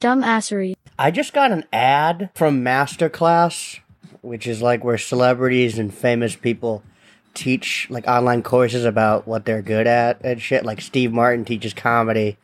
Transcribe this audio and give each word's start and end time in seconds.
Dumbassery. 0.00 0.74
I 0.98 1.10
just 1.10 1.32
got 1.32 1.52
an 1.52 1.64
ad 1.72 2.30
from 2.34 2.62
Masterclass, 2.62 3.80
which 4.22 4.46
is 4.46 4.60
like 4.62 4.84
where 4.84 4.98
celebrities 4.98 5.78
and 5.78 5.92
famous 5.92 6.36
people 6.36 6.82
teach 7.34 7.86
like 7.90 8.06
online 8.06 8.42
courses 8.42 8.84
about 8.84 9.26
what 9.26 9.44
they're 9.44 9.62
good 9.62 9.86
at 9.86 10.20
and 10.24 10.40
shit. 10.40 10.64
Like 10.64 10.80
Steve 10.80 11.12
Martin 11.12 11.44
teaches 11.44 11.74
comedy, 11.74 12.36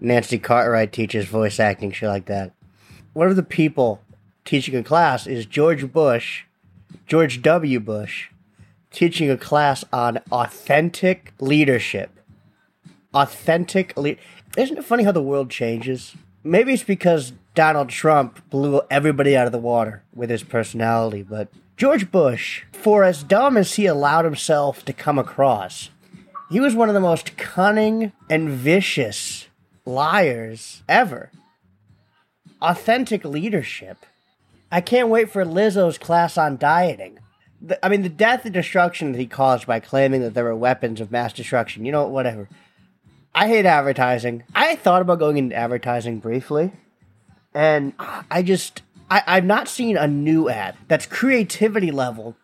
Nancy 0.00 0.38
Cartwright 0.38 0.92
teaches 0.92 1.26
voice 1.26 1.60
acting, 1.60 1.92
shit 1.92 2.08
like 2.08 2.26
that. 2.26 2.52
One 3.12 3.28
of 3.28 3.36
the 3.36 3.42
people 3.42 4.00
teaching 4.44 4.74
a 4.76 4.82
class 4.82 5.26
is 5.26 5.46
George 5.46 5.92
Bush, 5.92 6.44
George 7.06 7.42
W. 7.42 7.80
Bush, 7.80 8.28
teaching 8.90 9.30
a 9.30 9.36
class 9.36 9.84
on 9.92 10.18
authentic 10.32 11.32
leadership. 11.38 12.10
Authentic 13.12 13.96
le- 13.96 14.16
Isn't 14.56 14.78
it 14.78 14.84
funny 14.84 15.04
how 15.04 15.12
the 15.12 15.22
world 15.22 15.50
changes? 15.50 16.14
Maybe 16.44 16.74
it's 16.74 16.82
because 16.82 17.32
Donald 17.54 17.88
Trump 17.88 18.50
blew 18.50 18.82
everybody 18.90 19.34
out 19.34 19.46
of 19.46 19.52
the 19.52 19.58
water 19.58 20.02
with 20.14 20.28
his 20.28 20.42
personality, 20.42 21.22
but 21.22 21.48
George 21.78 22.10
Bush, 22.12 22.64
for 22.72 23.02
as 23.02 23.22
dumb 23.22 23.56
as 23.56 23.74
he 23.74 23.86
allowed 23.86 24.26
himself 24.26 24.84
to 24.84 24.92
come 24.92 25.18
across, 25.18 25.88
he 26.50 26.60
was 26.60 26.74
one 26.74 26.88
of 26.88 26.94
the 26.94 27.00
most 27.00 27.38
cunning 27.38 28.12
and 28.28 28.50
vicious 28.50 29.48
liars 29.86 30.82
ever. 30.86 31.30
Authentic 32.60 33.24
leadership. 33.24 34.04
I 34.70 34.82
can't 34.82 35.08
wait 35.08 35.30
for 35.30 35.44
Lizzo's 35.44 35.96
class 35.96 36.36
on 36.36 36.58
dieting. 36.58 37.18
The, 37.60 37.84
I 37.84 37.88
mean, 37.88 38.02
the 38.02 38.08
death 38.08 38.44
and 38.44 38.52
destruction 38.52 39.12
that 39.12 39.18
he 39.18 39.26
caused 39.26 39.66
by 39.66 39.80
claiming 39.80 40.20
that 40.20 40.34
there 40.34 40.44
were 40.44 40.54
weapons 40.54 41.00
of 41.00 41.10
mass 41.10 41.32
destruction, 41.32 41.86
you 41.86 41.92
know, 41.92 42.06
whatever. 42.06 42.48
I 43.34 43.48
hate 43.48 43.66
advertising. 43.66 44.44
I 44.54 44.76
thought 44.76 45.02
about 45.02 45.18
going 45.18 45.36
into 45.36 45.56
advertising 45.56 46.20
briefly, 46.20 46.72
and 47.52 47.92
I 47.98 48.42
just 48.42 48.82
I, 49.10 49.22
I've 49.26 49.44
not 49.44 49.68
seen 49.68 49.96
a 49.96 50.06
new 50.06 50.48
ad 50.48 50.76
that's 50.86 51.06
creativity 51.06 51.90
level 51.90 52.36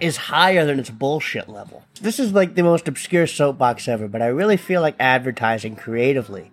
is 0.00 0.16
higher 0.16 0.64
than 0.64 0.78
its 0.78 0.90
bullshit 0.90 1.48
level. 1.48 1.82
This 2.00 2.18
is 2.18 2.32
like 2.32 2.54
the 2.54 2.62
most 2.62 2.88
obscure 2.88 3.26
soapbox 3.26 3.88
ever, 3.88 4.08
but 4.08 4.22
I 4.22 4.26
really 4.26 4.56
feel 4.56 4.80
like 4.80 4.94
advertising 4.98 5.76
creatively 5.76 6.52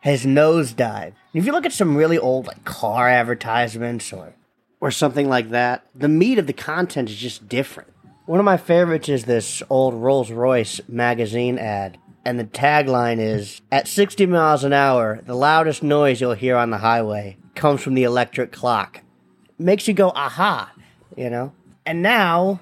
has 0.00 0.26
nosedived. 0.26 1.14
If 1.32 1.46
you 1.46 1.52
look 1.52 1.64
at 1.64 1.72
some 1.72 1.96
really 1.96 2.18
old 2.18 2.46
like 2.46 2.64
car 2.64 3.08
advertisements 3.08 4.12
or 4.12 4.34
or 4.80 4.90
something 4.90 5.30
like 5.30 5.50
that, 5.50 5.86
the 5.94 6.08
meat 6.08 6.38
of 6.38 6.46
the 6.46 6.52
content 6.52 7.08
is 7.08 7.16
just 7.16 7.48
different. 7.48 7.90
One 8.26 8.38
of 8.38 8.44
my 8.44 8.58
favorites 8.58 9.08
is 9.08 9.24
this 9.24 9.62
old 9.70 9.94
Rolls 9.94 10.30
Royce 10.30 10.80
magazine 10.88 11.58
ad 11.58 11.96
and 12.24 12.38
the 12.38 12.44
tagline 12.44 13.18
is 13.18 13.60
At 13.70 13.86
60 13.86 14.26
miles 14.26 14.64
an 14.64 14.72
hour, 14.72 15.20
the 15.24 15.34
loudest 15.34 15.82
noise 15.82 16.20
you'll 16.20 16.34
hear 16.34 16.56
on 16.56 16.70
the 16.70 16.78
highway 16.78 17.36
comes 17.54 17.82
from 17.82 17.94
the 17.94 18.02
electric 18.02 18.52
clock. 18.52 19.02
Makes 19.58 19.86
you 19.86 19.94
go, 19.94 20.10
aha, 20.10 20.72
you 21.16 21.30
know? 21.30 21.52
And 21.86 22.02
now, 22.02 22.60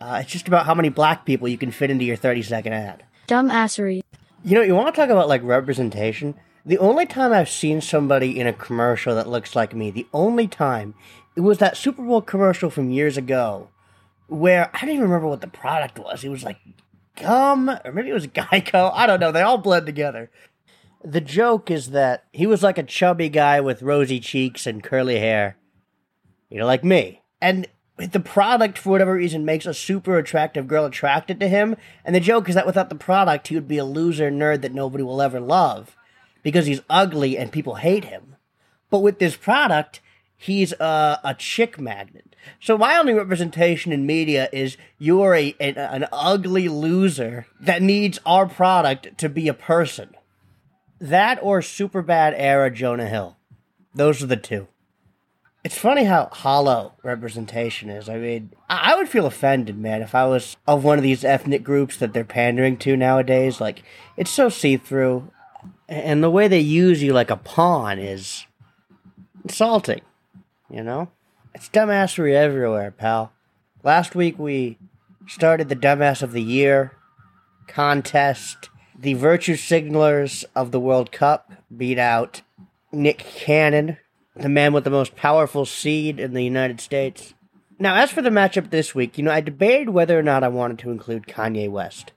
uh, 0.00 0.20
it's 0.22 0.30
just 0.30 0.48
about 0.48 0.66
how 0.66 0.74
many 0.74 0.88
black 0.88 1.24
people 1.24 1.48
you 1.48 1.58
can 1.58 1.70
fit 1.70 1.90
into 1.90 2.04
your 2.04 2.16
30 2.16 2.42
second 2.42 2.72
ad. 2.72 3.04
Dumbassery. 3.26 4.02
You 4.44 4.54
know, 4.54 4.62
you 4.62 4.74
want 4.74 4.94
to 4.94 5.00
talk 5.00 5.10
about 5.10 5.28
like 5.28 5.42
representation? 5.42 6.34
The 6.64 6.78
only 6.78 7.06
time 7.06 7.32
I've 7.32 7.48
seen 7.48 7.80
somebody 7.80 8.38
in 8.38 8.46
a 8.46 8.52
commercial 8.52 9.14
that 9.14 9.28
looks 9.28 9.56
like 9.56 9.74
me, 9.74 9.90
the 9.90 10.06
only 10.12 10.46
time, 10.46 10.94
it 11.34 11.40
was 11.40 11.58
that 11.58 11.76
Super 11.76 12.02
Bowl 12.02 12.20
commercial 12.22 12.70
from 12.70 12.90
years 12.90 13.16
ago 13.16 13.68
where 14.28 14.70
I 14.74 14.80
don't 14.80 14.90
even 14.90 15.02
remember 15.02 15.26
what 15.26 15.40
the 15.40 15.48
product 15.48 15.98
was. 15.98 16.22
It 16.22 16.28
was 16.28 16.44
like 16.44 16.58
Gum, 17.20 17.70
or 17.84 17.92
maybe 17.92 18.10
it 18.10 18.14
was 18.14 18.26
Geico. 18.28 18.90
I 18.94 19.06
don't 19.06 19.20
know. 19.20 19.32
They 19.32 19.42
all 19.42 19.58
blend 19.58 19.86
together. 19.86 20.30
The 21.02 21.20
joke 21.20 21.70
is 21.70 21.90
that 21.90 22.24
he 22.32 22.46
was 22.46 22.62
like 22.62 22.78
a 22.78 22.82
chubby 22.82 23.28
guy 23.28 23.60
with 23.60 23.82
rosy 23.82 24.20
cheeks 24.20 24.66
and 24.66 24.82
curly 24.82 25.18
hair, 25.18 25.56
you 26.50 26.58
know, 26.58 26.66
like 26.66 26.84
me. 26.84 27.22
And 27.40 27.66
the 27.96 28.20
product, 28.20 28.78
for 28.78 28.90
whatever 28.90 29.14
reason, 29.14 29.44
makes 29.44 29.66
a 29.66 29.74
super 29.74 30.18
attractive 30.18 30.66
girl 30.66 30.84
attracted 30.84 31.40
to 31.40 31.48
him. 31.48 31.76
And 32.04 32.14
the 32.14 32.20
joke 32.20 32.48
is 32.48 32.54
that 32.54 32.66
without 32.66 32.88
the 32.88 32.94
product, 32.94 33.48
he 33.48 33.54
would 33.54 33.68
be 33.68 33.78
a 33.78 33.84
loser 33.84 34.30
nerd 34.30 34.62
that 34.62 34.74
nobody 34.74 35.02
will 35.02 35.22
ever 35.22 35.40
love 35.40 35.96
because 36.42 36.66
he's 36.66 36.82
ugly 36.90 37.36
and 37.36 37.52
people 37.52 37.76
hate 37.76 38.04
him. 38.04 38.36
But 38.90 39.00
with 39.00 39.18
this 39.18 39.36
product, 39.36 40.00
he's 40.40 40.72
a, 40.80 41.20
a 41.22 41.34
chick 41.34 41.78
magnet. 41.78 42.34
So 42.60 42.78
my 42.78 42.96
only 42.96 43.12
representation 43.12 43.92
in 43.92 44.06
media 44.06 44.48
is 44.52 44.78
you're 44.98 45.34
a, 45.34 45.54
an, 45.60 45.76
an 45.76 46.06
ugly 46.10 46.68
loser 46.68 47.46
that 47.60 47.82
needs 47.82 48.18
our 48.24 48.46
product 48.46 49.18
to 49.18 49.28
be 49.28 49.48
a 49.48 49.54
person. 49.54 50.14
That 50.98 51.38
or 51.42 51.60
Superbad 51.60 52.32
era 52.36 52.70
Jonah 52.70 53.08
Hill. 53.08 53.36
Those 53.94 54.22
are 54.22 54.26
the 54.26 54.36
two. 54.36 54.68
It's 55.62 55.76
funny 55.76 56.04
how 56.04 56.30
hollow 56.32 56.94
representation 57.02 57.90
is. 57.90 58.08
I 58.08 58.16
mean, 58.16 58.52
I 58.66 58.96
would 58.96 59.10
feel 59.10 59.26
offended, 59.26 59.76
man, 59.76 60.00
if 60.00 60.14
I 60.14 60.26
was 60.26 60.56
of 60.66 60.84
one 60.84 60.96
of 60.96 61.04
these 61.04 61.22
ethnic 61.22 61.62
groups 61.62 61.98
that 61.98 62.14
they're 62.14 62.24
pandering 62.24 62.78
to 62.78 62.96
nowadays. 62.96 63.60
Like, 63.60 63.82
it's 64.16 64.30
so 64.30 64.48
see 64.48 64.78
through. 64.78 65.30
And 65.86 66.24
the 66.24 66.30
way 66.30 66.48
they 66.48 66.60
use 66.60 67.02
you 67.02 67.12
like 67.12 67.30
a 67.30 67.36
pawn 67.36 67.98
is 67.98 68.46
insulting. 69.44 70.00
You 70.70 70.82
know? 70.82 71.08
It's 71.54 71.68
dumbassery 71.68 72.34
everywhere, 72.34 72.90
pal. 72.90 73.32
Last 73.82 74.14
week 74.14 74.38
we 74.38 74.78
started 75.26 75.68
the 75.68 75.76
Dumbass 75.76 76.22
of 76.22 76.32
the 76.32 76.42
Year 76.42 76.96
contest. 77.66 78.68
The 78.98 79.14
Virtue 79.14 79.54
Signalers 79.54 80.44
of 80.54 80.72
the 80.72 80.80
World 80.80 81.10
Cup 81.10 81.52
beat 81.74 81.98
out 81.98 82.42
Nick 82.92 83.18
Cannon, 83.18 83.96
the 84.36 84.48
man 84.48 84.72
with 84.72 84.84
the 84.84 84.90
most 84.90 85.16
powerful 85.16 85.64
seed 85.64 86.20
in 86.20 86.34
the 86.34 86.44
United 86.44 86.80
States. 86.80 87.34
Now, 87.78 87.94
as 87.94 88.10
for 88.10 88.20
the 88.20 88.28
matchup 88.28 88.68
this 88.68 88.94
week, 88.94 89.16
you 89.16 89.24
know, 89.24 89.30
I 89.30 89.40
debated 89.40 89.88
whether 89.88 90.18
or 90.18 90.22
not 90.22 90.44
I 90.44 90.48
wanted 90.48 90.78
to 90.80 90.90
include 90.90 91.26
Kanye 91.26 91.70
West. 91.70 92.12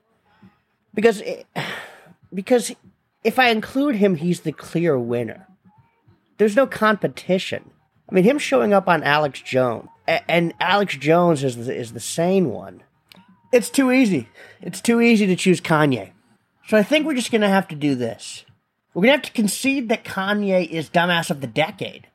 Because, 0.94 1.22
eh, 1.22 1.44
it, 1.56 1.66
because 2.34 2.76
if 3.24 3.40
I 3.40 3.50
include 3.50 3.96
him, 3.96 4.16
he's 4.16 4.42
the 4.42 4.52
clear 4.52 5.00
winner. 5.00 5.48
There's 6.38 6.56
no 6.56 6.68
competition. 6.68 7.72
I 8.14 8.16
mean, 8.18 8.26
him 8.26 8.38
showing 8.38 8.74
up 8.74 8.88
on 8.88 9.02
Alex 9.02 9.42
Jones, 9.42 9.90
and 10.08 10.54
Alex 10.60 10.96
Jones 10.98 11.44
is 11.44 11.66
the, 11.66 11.76
is 11.76 11.94
the 11.94 12.00
sane 12.00 12.52
one. 12.52 12.84
It's 13.52 13.72
too 13.72 13.92
easy. 13.92 14.30
It's 14.62 14.82
too 14.82 15.02
easy 15.02 15.26
to 15.26 15.36
choose 15.36 15.60
Kanye. 15.60 16.12
So 16.68 16.78
I 16.78 16.84
think 16.84 17.08
we're 17.08 17.16
just 17.16 17.32
gonna 17.32 17.50
have 17.50 17.68
to 17.70 17.76
do 17.76 17.96
this. 17.96 18.46
We're 18.94 19.02
gonna 19.02 19.14
have 19.14 19.24
to 19.24 19.32
concede 19.32 19.90
that 19.90 20.04
Kanye 20.04 20.70
is 20.70 20.92
dumbass 20.92 21.32
of 21.32 21.42
the 21.42 21.48
decade. 21.48 22.06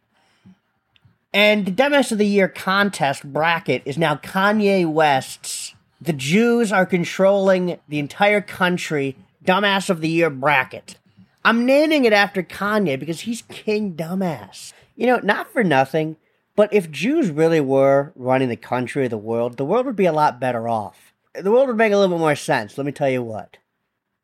And 1.34 1.66
the 1.66 1.72
dumbass 1.72 2.12
of 2.12 2.18
the 2.18 2.26
year 2.26 2.46
contest 2.46 3.24
bracket 3.24 3.82
is 3.84 3.98
now 3.98 4.14
Kanye 4.14 4.88
West's. 4.88 5.74
The 6.00 6.12
Jews 6.12 6.70
are 6.70 6.86
controlling 6.86 7.76
the 7.88 7.98
entire 7.98 8.40
country 8.40 9.16
dumbass 9.44 9.90
of 9.90 10.00
the 10.00 10.08
year 10.08 10.30
bracket. 10.30 10.96
I'm 11.44 11.66
naming 11.66 12.04
it 12.04 12.12
after 12.12 12.44
Kanye 12.44 13.00
because 13.00 13.22
he's 13.22 13.42
king 13.42 13.94
dumbass. 13.94 14.72
You 14.98 15.06
know, 15.06 15.20
not 15.22 15.52
for 15.52 15.62
nothing, 15.62 16.16
but 16.56 16.74
if 16.74 16.90
Jews 16.90 17.30
really 17.30 17.60
were 17.60 18.12
running 18.16 18.48
the 18.48 18.56
country 18.56 19.04
or 19.04 19.08
the 19.08 19.16
world, 19.16 19.56
the 19.56 19.64
world 19.64 19.86
would 19.86 19.94
be 19.94 20.06
a 20.06 20.12
lot 20.12 20.40
better 20.40 20.68
off. 20.68 21.14
The 21.36 21.52
world 21.52 21.68
would 21.68 21.76
make 21.76 21.92
a 21.92 21.96
little 21.96 22.16
bit 22.16 22.20
more 22.20 22.34
sense, 22.34 22.76
let 22.76 22.84
me 22.84 22.90
tell 22.90 23.08
you 23.08 23.22
what. 23.22 23.58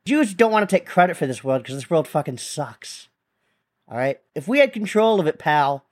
Jews 0.04 0.34
don't 0.34 0.50
want 0.50 0.68
to 0.68 0.76
take 0.76 0.84
credit 0.84 1.16
for 1.16 1.28
this 1.28 1.44
world 1.44 1.62
because 1.62 1.76
this 1.76 1.88
world 1.88 2.08
fucking 2.08 2.38
sucks. 2.38 3.08
Alright? 3.88 4.20
If 4.34 4.48
we 4.48 4.58
had 4.58 4.72
control 4.72 5.20
of 5.20 5.28
it, 5.28 5.38
pal, 5.38 5.84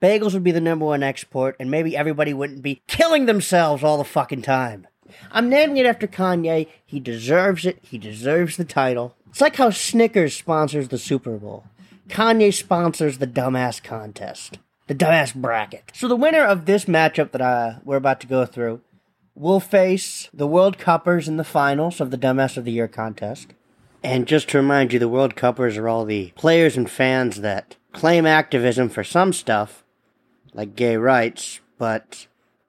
bagels 0.00 0.34
would 0.34 0.44
be 0.44 0.52
the 0.52 0.60
number 0.60 0.84
one 0.84 1.02
export, 1.02 1.56
and 1.58 1.68
maybe 1.68 1.96
everybody 1.96 2.32
wouldn't 2.32 2.62
be 2.62 2.82
killing 2.86 3.26
themselves 3.26 3.82
all 3.82 3.98
the 3.98 4.04
fucking 4.04 4.42
time. 4.42 4.86
I'm 5.32 5.48
naming 5.48 5.78
it 5.78 5.86
after 5.86 6.06
Kanye. 6.06 6.68
He 6.84 7.00
deserves 7.00 7.66
it. 7.66 7.80
He 7.82 7.98
deserves 7.98 8.56
the 8.56 8.64
title. 8.64 9.16
It's 9.30 9.40
like 9.40 9.56
how 9.56 9.70
Snickers 9.70 10.36
sponsors 10.36 10.88
the 10.88 10.98
Super 10.98 11.38
Bowl. 11.38 11.64
Kanye 12.08 12.52
sponsors 12.52 13.18
the 13.18 13.26
dumbass 13.26 13.82
contest, 13.82 14.58
the 14.86 14.94
dumbass 14.94 15.34
bracket. 15.34 15.90
So 15.94 16.08
the 16.08 16.16
winner 16.16 16.44
of 16.44 16.66
this 16.66 16.84
matchup 16.84 17.32
that 17.32 17.40
uh, 17.40 17.74
we're 17.84 17.96
about 17.96 18.20
to 18.20 18.26
go 18.26 18.46
through 18.46 18.80
will 19.34 19.60
face 19.60 20.30
the 20.32 20.46
World 20.46 20.78
Cuppers 20.78 21.28
in 21.28 21.36
the 21.36 21.44
finals 21.44 22.00
of 22.00 22.10
the 22.10 22.18
Dumbass 22.18 22.56
of 22.56 22.64
the 22.64 22.72
Year 22.72 22.88
contest. 22.88 23.48
And 24.02 24.26
just 24.26 24.48
to 24.50 24.58
remind 24.58 24.92
you, 24.92 24.98
the 24.98 25.08
World 25.08 25.36
Cuppers 25.36 25.76
are 25.76 25.88
all 25.88 26.04
the 26.04 26.32
players 26.36 26.76
and 26.76 26.88
fans 26.88 27.40
that 27.42 27.76
claim 27.92 28.24
activism 28.24 28.88
for 28.88 29.04
some 29.04 29.32
stuff, 29.32 29.84
like 30.54 30.76
gay 30.76 30.96
rights, 30.96 31.60
but 31.76 32.26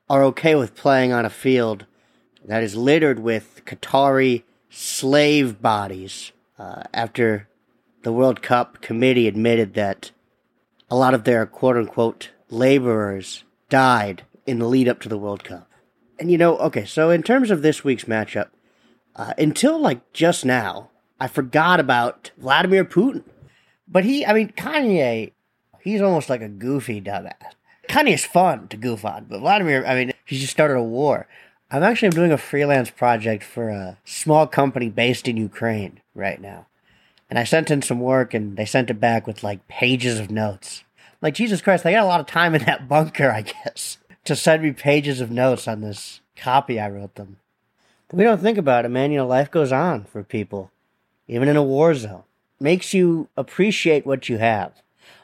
are 0.10 0.24
okay 0.24 0.56
with 0.56 0.76
playing 0.76 1.14
on 1.14 1.26
a 1.26 1.30
field 1.30 1.86
that 2.46 2.64
is 2.64 2.76
littered 2.76 3.20
with 3.20 3.62
Qatari 3.66 4.44
slave 4.70 5.62
bodies 5.62 6.32
uh, 6.58 6.84
after 6.94 7.48
the 8.08 8.14
World 8.14 8.42
Cup 8.42 8.80
committee 8.80 9.28
admitted 9.28 9.74
that 9.74 10.12
a 10.90 10.96
lot 10.96 11.14
of 11.14 11.26
their 11.26 11.46
quote 11.46 11.76
unquote 11.76 12.30
laborers 12.50 13.44
died 13.68 14.24
in 14.46 14.60
the 14.60 14.66
lead 14.66 14.88
up 14.88 15.02
to 15.02 15.10
the 15.10 15.18
World 15.18 15.44
Cup. 15.44 15.70
And 16.18 16.32
you 16.32 16.38
know, 16.38 16.58
okay, 16.60 16.86
so 16.86 17.10
in 17.10 17.22
terms 17.22 17.52
of 17.52 17.62
this 17.62 17.84
week's 17.84 18.06
matchup, 18.06 18.48
uh, 19.18 19.34
until 19.38 19.78
like 19.78 20.14
just 20.14 20.46
now, 20.46 20.90
I 21.20 21.28
forgot 21.28 21.82
about 21.82 22.32
Vladimir 22.38 22.86
Putin. 22.86 23.26
But 23.90 24.06
he, 24.06 24.26
I 24.26 24.32
mean, 24.32 24.54
Kanye, 24.56 25.34
he's 25.82 26.02
almost 26.02 26.30
like 26.30 26.42
a 26.42 26.48
goofy 26.48 27.02
dumbass. 27.02 27.56
Kanye's 27.90 28.24
fun 28.24 28.70
to 28.70 28.78
goof 28.78 29.04
on, 29.04 29.26
but 29.26 29.42
Vladimir, 29.42 29.86
I 29.86 29.96
mean, 29.96 30.14
he 30.24 30.40
just 30.40 30.54
started 30.54 30.78
a 30.78 30.82
war. 30.82 31.28
I'm 31.70 31.84
actually 31.84 32.12
doing 32.12 32.32
a 32.32 32.38
freelance 32.38 32.90
project 32.90 33.44
for 33.44 33.68
a 33.68 33.98
small 34.06 34.48
company 34.48 34.88
based 34.88 35.28
in 35.28 35.36
Ukraine 35.36 36.00
right 36.16 36.40
now. 36.40 36.68
And 37.30 37.38
I 37.38 37.44
sent 37.44 37.72
in 37.72 37.82
some 37.82 38.00
work 38.00 38.34
and 38.34 38.58
they 38.58 38.66
sent 38.66 38.90
it 38.90 39.00
back 39.00 39.28
with 39.28 39.44
like 39.44 39.68
pages 39.68 40.20
of 40.20 40.32
notes. 40.32 40.84
Like, 41.22 41.34
Jesus 41.34 41.62
Christ, 41.62 41.84
they 41.84 41.94
got 41.94 42.04
a 42.04 42.08
lot 42.08 42.20
of 42.20 42.28
time 42.28 42.54
in 42.54 42.64
that 42.66 42.88
bunker, 42.88 43.32
I 43.32 43.42
guess, 43.42 43.98
to 44.26 44.36
send 44.36 44.62
me 44.62 44.72
pages 44.72 45.20
of 45.20 45.32
notes 45.32 45.68
on 45.68 45.82
this 45.82 46.22
copy 46.36 46.80
I 46.80 46.90
wrote 46.90 47.16
them. 47.16 47.38
But 48.08 48.18
we 48.18 48.24
don't 48.24 48.42
think 48.42 48.58
about 48.58 48.86
it, 48.86 48.90
man. 48.90 49.12
You 49.12 49.18
know, 49.18 49.28
life 49.28 49.50
goes 49.50 49.72
on 49.72 50.04
for 50.06 50.24
people, 50.24 50.72
even 51.28 51.50
in 51.50 51.58
a 51.58 51.64
war 51.64 51.96
zone. 51.96 52.24
Makes 52.60 52.94
you 52.94 53.30
appreciate 53.36 54.06
what 54.06 54.30
you 54.30 54.38
have. 54.38 54.74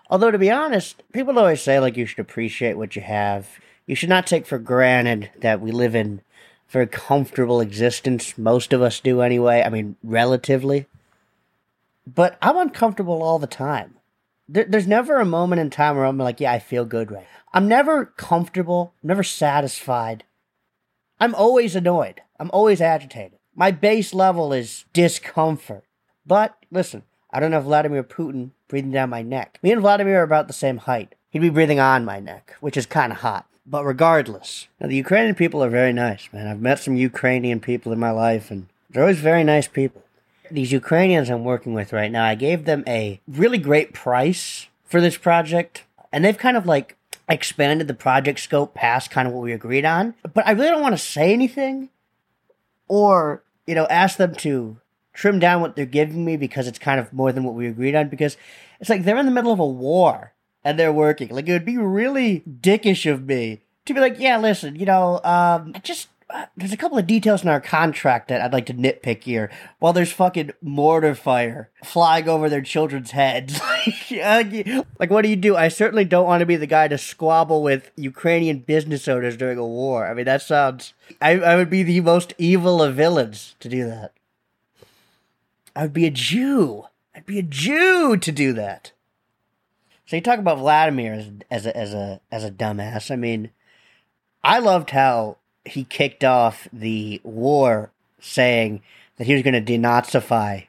Although, 0.09 0.31
to 0.31 0.37
be 0.37 0.51
honest, 0.51 1.03
people 1.13 1.37
always 1.37 1.61
say, 1.61 1.79
like, 1.79 1.95
you 1.95 2.05
should 2.05 2.19
appreciate 2.19 2.77
what 2.77 2.95
you 2.95 3.01
have. 3.03 3.47
You 3.85 3.95
should 3.95 4.09
not 4.09 4.27
take 4.27 4.45
for 4.45 4.57
granted 4.57 5.29
that 5.41 5.61
we 5.61 5.71
live 5.71 5.95
in 5.95 6.21
very 6.69 6.87
comfortable 6.87 7.61
existence. 7.61 8.37
Most 8.37 8.73
of 8.73 8.81
us 8.81 8.99
do 8.99 9.21
anyway. 9.21 9.61
I 9.63 9.69
mean, 9.69 9.95
relatively. 10.03 10.87
But 12.05 12.37
I'm 12.41 12.57
uncomfortable 12.57 13.23
all 13.23 13.39
the 13.39 13.47
time. 13.47 13.95
There, 14.47 14.65
there's 14.65 14.87
never 14.87 15.19
a 15.19 15.25
moment 15.25 15.61
in 15.61 15.69
time 15.69 15.95
where 15.95 16.05
I'm 16.05 16.17
like, 16.17 16.39
yeah, 16.39 16.51
I 16.51 16.59
feel 16.59 16.85
good 16.85 17.11
right. 17.11 17.27
I'm 17.53 17.67
never 17.67 18.05
comfortable, 18.05 18.93
never 19.01 19.23
satisfied. 19.23 20.23
I'm 21.19 21.35
always 21.35 21.75
annoyed. 21.75 22.21
I'm 22.39 22.49
always 22.51 22.81
agitated. 22.81 23.39
My 23.55 23.71
base 23.71 24.13
level 24.13 24.51
is 24.51 24.85
discomfort. 24.91 25.85
But 26.25 26.57
listen, 26.71 27.03
I 27.31 27.39
don't 27.39 27.51
have 27.51 27.63
Vladimir 27.63 28.03
Putin 28.03 28.51
breathing 28.67 28.91
down 28.91 29.09
my 29.09 29.21
neck. 29.21 29.59
Me 29.61 29.71
and 29.71 29.81
Vladimir 29.81 30.19
are 30.19 30.23
about 30.23 30.47
the 30.47 30.53
same 30.53 30.77
height. 30.77 31.15
He'd 31.29 31.39
be 31.39 31.49
breathing 31.49 31.79
on 31.79 32.05
my 32.05 32.19
neck, 32.19 32.55
which 32.59 32.77
is 32.77 32.85
kind 32.85 33.11
of 33.11 33.19
hot. 33.19 33.47
But 33.65 33.85
regardless, 33.85 34.67
now, 34.79 34.87
the 34.87 34.95
Ukrainian 34.95 35.35
people 35.35 35.63
are 35.63 35.69
very 35.69 35.93
nice, 35.93 36.27
man. 36.33 36.47
I've 36.47 36.59
met 36.59 36.79
some 36.79 36.95
Ukrainian 36.95 37.59
people 37.59 37.93
in 37.93 37.99
my 37.99 38.11
life, 38.11 38.51
and 38.51 38.67
they're 38.89 39.03
always 39.03 39.19
very 39.19 39.43
nice 39.43 39.67
people. 39.67 40.02
These 40.53 40.71
Ukrainians 40.71 41.29
I'm 41.29 41.43
working 41.43 41.73
with 41.73 41.91
right 41.91 42.11
now, 42.11 42.25
I 42.25 42.35
gave 42.35 42.65
them 42.65 42.83
a 42.87 43.19
really 43.27 43.57
great 43.57 43.91
price 43.93 44.67
for 44.85 45.01
this 45.01 45.17
project, 45.17 45.83
and 46.11 46.23
they've 46.23 46.37
kind 46.37 46.55
of 46.55 46.67
like 46.67 46.95
expanded 47.27 47.87
the 47.87 47.93
project 47.93 48.39
scope 48.39 48.75
past 48.75 49.09
kind 49.09 49.27
of 49.27 49.33
what 49.33 49.41
we 49.43 49.51
agreed 49.51 49.83
on. 49.83 50.13
But 50.33 50.45
I 50.45 50.51
really 50.51 50.69
don't 50.69 50.81
want 50.81 50.93
to 50.93 51.03
say 51.03 51.33
anything 51.33 51.89
or, 52.87 53.41
you 53.65 53.73
know, 53.73 53.87
ask 53.89 54.17
them 54.17 54.35
to 54.35 54.77
trim 55.13 55.39
down 55.39 55.61
what 55.61 55.75
they're 55.75 55.85
giving 55.85 56.23
me 56.23 56.37
because 56.37 56.67
it's 56.67 56.79
kind 56.79 56.99
of 56.99 57.11
more 57.13 57.31
than 57.31 57.43
what 57.43 57.55
we 57.55 57.67
agreed 57.67 57.95
on 57.95 58.09
because 58.09 58.37
it's 58.79 58.89
like 58.89 59.03
they're 59.03 59.17
in 59.17 59.25
the 59.25 59.31
middle 59.31 59.51
of 59.51 59.59
a 59.59 59.65
war 59.65 60.33
and 60.63 60.77
they're 60.77 60.93
working. 60.93 61.29
Like 61.29 61.47
it 61.47 61.53
would 61.53 61.65
be 61.65 61.77
really 61.77 62.43
dickish 62.47 63.11
of 63.11 63.25
me 63.25 63.61
to 63.85 63.93
be 63.93 63.99
like, 63.99 64.19
yeah, 64.19 64.37
listen, 64.37 64.75
you 64.75 64.85
know, 64.85 65.19
um, 65.23 65.73
just 65.83 66.07
there's 66.55 66.73
a 66.73 66.77
couple 66.77 66.97
of 66.97 67.07
details 67.07 67.43
in 67.43 67.49
our 67.49 67.61
contract 67.61 68.27
that 68.27 68.41
I'd 68.41 68.53
like 68.53 68.65
to 68.67 68.73
nitpick 68.73 69.23
here. 69.23 69.51
While 69.79 69.93
there's 69.93 70.11
fucking 70.11 70.51
mortar 70.61 71.15
fire 71.15 71.69
flying 71.83 72.27
over 72.27 72.49
their 72.49 72.61
children's 72.61 73.11
heads, 73.11 73.59
uh, 74.11 74.43
like 74.99 75.09
what 75.09 75.21
do 75.21 75.29
you 75.29 75.35
do? 75.35 75.55
I 75.55 75.67
certainly 75.67 76.05
don't 76.05 76.25
want 76.25 76.41
to 76.41 76.45
be 76.45 76.55
the 76.55 76.67
guy 76.67 76.87
to 76.87 76.97
squabble 76.97 77.61
with 77.61 77.91
Ukrainian 77.95 78.59
business 78.59 79.07
owners 79.07 79.37
during 79.37 79.57
a 79.57 79.65
war. 79.65 80.07
I 80.07 80.13
mean, 80.13 80.25
that 80.25 80.41
sounds. 80.41 80.93
I, 81.21 81.39
I 81.39 81.55
would 81.55 81.69
be 81.69 81.83
the 81.83 82.01
most 82.01 82.33
evil 82.37 82.81
of 82.81 82.95
villains 82.95 83.55
to 83.59 83.69
do 83.69 83.85
that. 83.85 84.13
I 85.75 85.83
would 85.83 85.93
be 85.93 86.05
a 86.05 86.11
Jew. 86.11 86.85
I'd 87.15 87.25
be 87.25 87.39
a 87.39 87.43
Jew 87.43 88.17
to 88.17 88.31
do 88.31 88.53
that. 88.53 88.91
So 90.05 90.17
you 90.17 90.21
talk 90.21 90.39
about 90.39 90.59
Vladimir 90.59 91.13
as, 91.13 91.29
as 91.49 91.65
a 91.65 91.77
as 91.77 91.93
a 91.93 92.21
as 92.31 92.43
a 92.43 92.51
dumbass. 92.51 93.09
I 93.09 93.15
mean, 93.15 93.51
I 94.43 94.59
loved 94.59 94.89
how 94.89 95.37
he 95.65 95.83
kicked 95.83 96.23
off 96.23 96.67
the 96.73 97.21
war 97.23 97.91
saying 98.19 98.81
that 99.17 99.27
he 99.27 99.33
was 99.33 99.43
going 99.43 99.53
to 99.53 99.73
denazify 99.73 100.67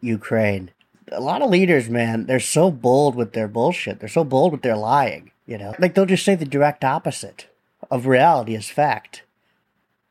Ukraine. 0.00 0.70
A 1.12 1.20
lot 1.20 1.42
of 1.42 1.50
leaders, 1.50 1.88
man, 1.88 2.26
they're 2.26 2.40
so 2.40 2.70
bold 2.70 3.14
with 3.14 3.32
their 3.32 3.48
bullshit. 3.48 4.00
They're 4.00 4.08
so 4.08 4.24
bold 4.24 4.52
with 4.52 4.62
their 4.62 4.76
lying, 4.76 5.30
you 5.46 5.56
know? 5.56 5.74
Like 5.78 5.94
they'll 5.94 6.06
just 6.06 6.24
say 6.24 6.34
the 6.34 6.44
direct 6.44 6.84
opposite 6.84 7.48
of 7.90 8.06
reality 8.06 8.56
as 8.56 8.68
fact. 8.68 9.22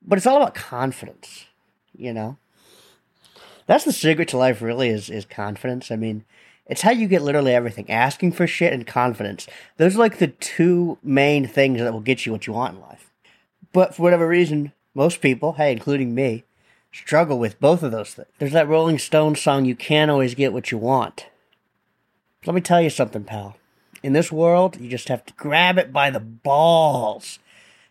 But 0.02 0.18
it's 0.18 0.28
all 0.28 0.38
about 0.38 0.56
confidence, 0.56 1.46
you 1.98 2.14
know? 2.14 2.38
That's 3.68 3.84
the 3.84 3.94
secret 3.94 4.28
to 4.30 4.38
life 4.38 4.62
really 4.62 4.90
is 4.90 5.10
is 5.10 5.26
confidence. 5.26 5.92
I 5.92 5.96
mean, 5.96 6.24
it's 6.68 6.82
how 6.82 6.92
you 6.92 7.08
get 7.08 7.24
literally 7.24 7.54
everything. 7.54 7.90
Asking 7.90 8.32
for 8.32 8.48
shit 8.48 8.74
and 8.74 8.86
confidence. 8.86 9.48
Those 9.78 9.96
are 9.96 10.00
like 10.00 10.20
the 10.20 10.28
two 10.28 10.98
main 11.04 11.48
things 11.48 11.80
that 11.80 11.92
will 11.92 12.00
get 12.00 12.26
you 12.26 12.32
what 12.32 12.48
you 12.48 12.54
want 12.54 12.76
in 12.76 12.82
life. 12.82 13.12
But 13.76 13.94
for 13.94 14.04
whatever 14.04 14.26
reason, 14.26 14.72
most 14.94 15.20
people, 15.20 15.52
hey, 15.52 15.74
including 15.74 16.16
me, 16.16 16.46
struggle 16.94 17.38
with 17.38 17.60
both 17.60 17.84
of 17.84 17.92
those 17.92 18.14
things. 18.14 18.30
There's 18.40 18.54
that 18.54 18.70
Rolling 18.70 18.98
Stones 18.98 19.42
song, 19.42 19.66
You 19.66 19.76
Can't 19.76 20.10
Always 20.10 20.34
Get 20.34 20.54
What 20.54 20.72
You 20.72 20.78
Want. 20.78 21.26
Let 22.46 22.56
me 22.56 22.62
tell 22.62 22.82
you 22.82 22.90
something, 22.90 23.26
pal. 23.26 23.58
In 24.02 24.14
this 24.14 24.32
world, 24.32 24.80
you 24.80 24.90
just 24.90 25.10
have 25.10 25.26
to 25.26 25.34
grab 25.34 25.78
it 25.78 25.92
by 25.92 26.10
the 26.10 26.22
balls, 26.22 27.40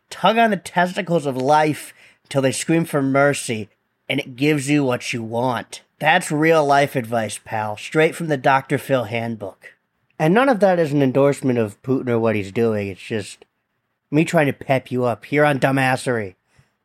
tug 0.08 0.38
on 0.38 0.48
the 0.48 0.56
testicles 0.56 1.26
of 1.26 1.36
life 1.36 1.92
until 2.22 2.40
they 2.40 2.50
scream 2.50 2.86
for 2.86 3.02
mercy, 3.02 3.68
and 4.08 4.18
it 4.18 4.36
gives 4.36 4.70
you 4.70 4.84
what 4.84 5.12
you 5.12 5.22
want. 5.22 5.82
That's 5.98 6.32
real 6.32 6.64
life 6.64 6.96
advice, 6.96 7.38
pal, 7.44 7.76
straight 7.76 8.14
from 8.14 8.28
the 8.28 8.38
Dr. 8.38 8.78
Phil 8.78 9.04
handbook. 9.04 9.74
And 10.18 10.32
none 10.32 10.48
of 10.48 10.60
that 10.60 10.78
is 10.78 10.94
an 10.94 11.02
endorsement 11.02 11.58
of 11.58 11.82
Putin 11.82 12.08
or 12.08 12.18
what 12.18 12.36
he's 12.36 12.52
doing. 12.52 12.88
It's 12.88 13.02
just 13.02 13.44
me 14.14 14.24
trying 14.24 14.46
to 14.46 14.52
pep 14.52 14.92
you 14.92 15.04
up 15.04 15.24
here 15.24 15.44
on 15.44 15.58
Dumbassery. 15.58 16.36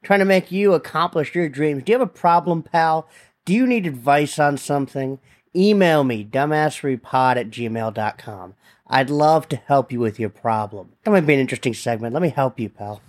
Trying 0.02 0.20
to 0.20 0.26
make 0.26 0.52
you 0.52 0.74
accomplish 0.74 1.36
your 1.36 1.48
dreams. 1.48 1.84
Do 1.84 1.92
you 1.92 2.00
have 2.00 2.08
a 2.08 2.12
problem, 2.12 2.64
pal? 2.64 3.08
Do 3.46 3.54
you 3.54 3.68
need 3.68 3.86
advice 3.86 4.40
on 4.40 4.58
something? 4.58 5.20
Email 5.56 6.04
me, 6.04 6.26
dumbasserypod 6.26 7.36
at 7.36 7.50
gmail.com. 7.50 8.56
I'd 8.88 9.10
love 9.10 9.48
to 9.50 9.58
help 9.58 9.92
you 9.92 10.00
with 10.00 10.20
your 10.20 10.30
problem. 10.30 10.94
That 11.04 11.12
might 11.12 11.28
be 11.28 11.34
an 11.34 11.40
interesting 11.40 11.74
segment. 11.74 12.14
Let 12.14 12.22
me 12.22 12.30
help 12.30 12.60
you, 12.60 12.70
pal. 12.70 13.02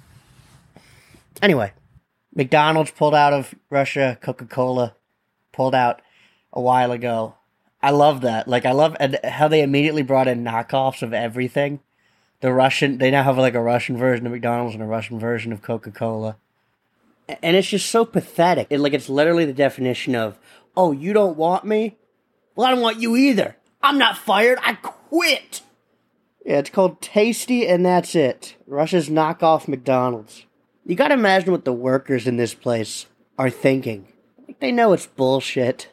Anyway, 1.40 1.72
McDonald's 2.34 2.90
pulled 2.90 3.14
out 3.14 3.32
of 3.32 3.54
Russia, 3.70 4.18
Coca 4.20 4.44
Cola 4.44 4.96
pulled 5.52 5.74
out 5.74 6.02
a 6.52 6.60
while 6.60 6.92
ago. 6.92 7.36
I 7.82 7.90
love 7.90 8.20
that. 8.22 8.48
Like 8.48 8.66
I 8.66 8.72
love 8.72 8.96
how 9.24 9.48
they 9.48 9.62
immediately 9.62 10.02
brought 10.02 10.28
in 10.28 10.44
knockoffs 10.44 11.02
of 11.02 11.14
everything. 11.14 11.80
The 12.40 12.52
Russian 12.52 12.98
they 12.98 13.10
now 13.10 13.22
have 13.22 13.38
like 13.38 13.54
a 13.54 13.60
Russian 13.60 13.96
version 13.96 14.26
of 14.26 14.32
McDonald's 14.32 14.74
and 14.74 14.82
a 14.82 14.86
Russian 14.86 15.18
version 15.18 15.52
of 15.52 15.62
Coca 15.62 15.90
Cola. 15.90 16.36
And 17.42 17.56
it's 17.56 17.68
just 17.68 17.90
so 17.90 18.04
pathetic. 18.04 18.66
It, 18.70 18.80
like 18.80 18.92
it's 18.92 19.08
literally 19.08 19.44
the 19.44 19.52
definition 19.52 20.14
of, 20.16 20.38
oh, 20.76 20.92
you 20.92 21.12
don't 21.12 21.36
want 21.36 21.64
me? 21.64 21.96
Well, 22.54 22.66
I 22.66 22.70
don't 22.70 22.80
want 22.80 23.00
you 23.00 23.16
either. 23.16 23.56
I'm 23.82 23.98
not 23.98 24.18
fired. 24.18 24.58
I 24.62 24.74
quit. 24.74 25.62
Yeah, 26.44 26.58
it's 26.58 26.70
called 26.70 27.00
Tasty, 27.00 27.66
and 27.66 27.84
that's 27.84 28.14
it. 28.14 28.56
Russia's 28.66 29.08
knockoff 29.08 29.68
McDonald's. 29.68 30.46
You 30.86 30.96
gotta 30.96 31.14
imagine 31.14 31.52
what 31.52 31.64
the 31.64 31.72
workers 31.72 32.26
in 32.26 32.36
this 32.36 32.54
place 32.54 33.06
are 33.38 33.50
thinking. 33.50 34.08
They 34.58 34.72
know 34.72 34.92
it's 34.92 35.06
bullshit. 35.06 35.88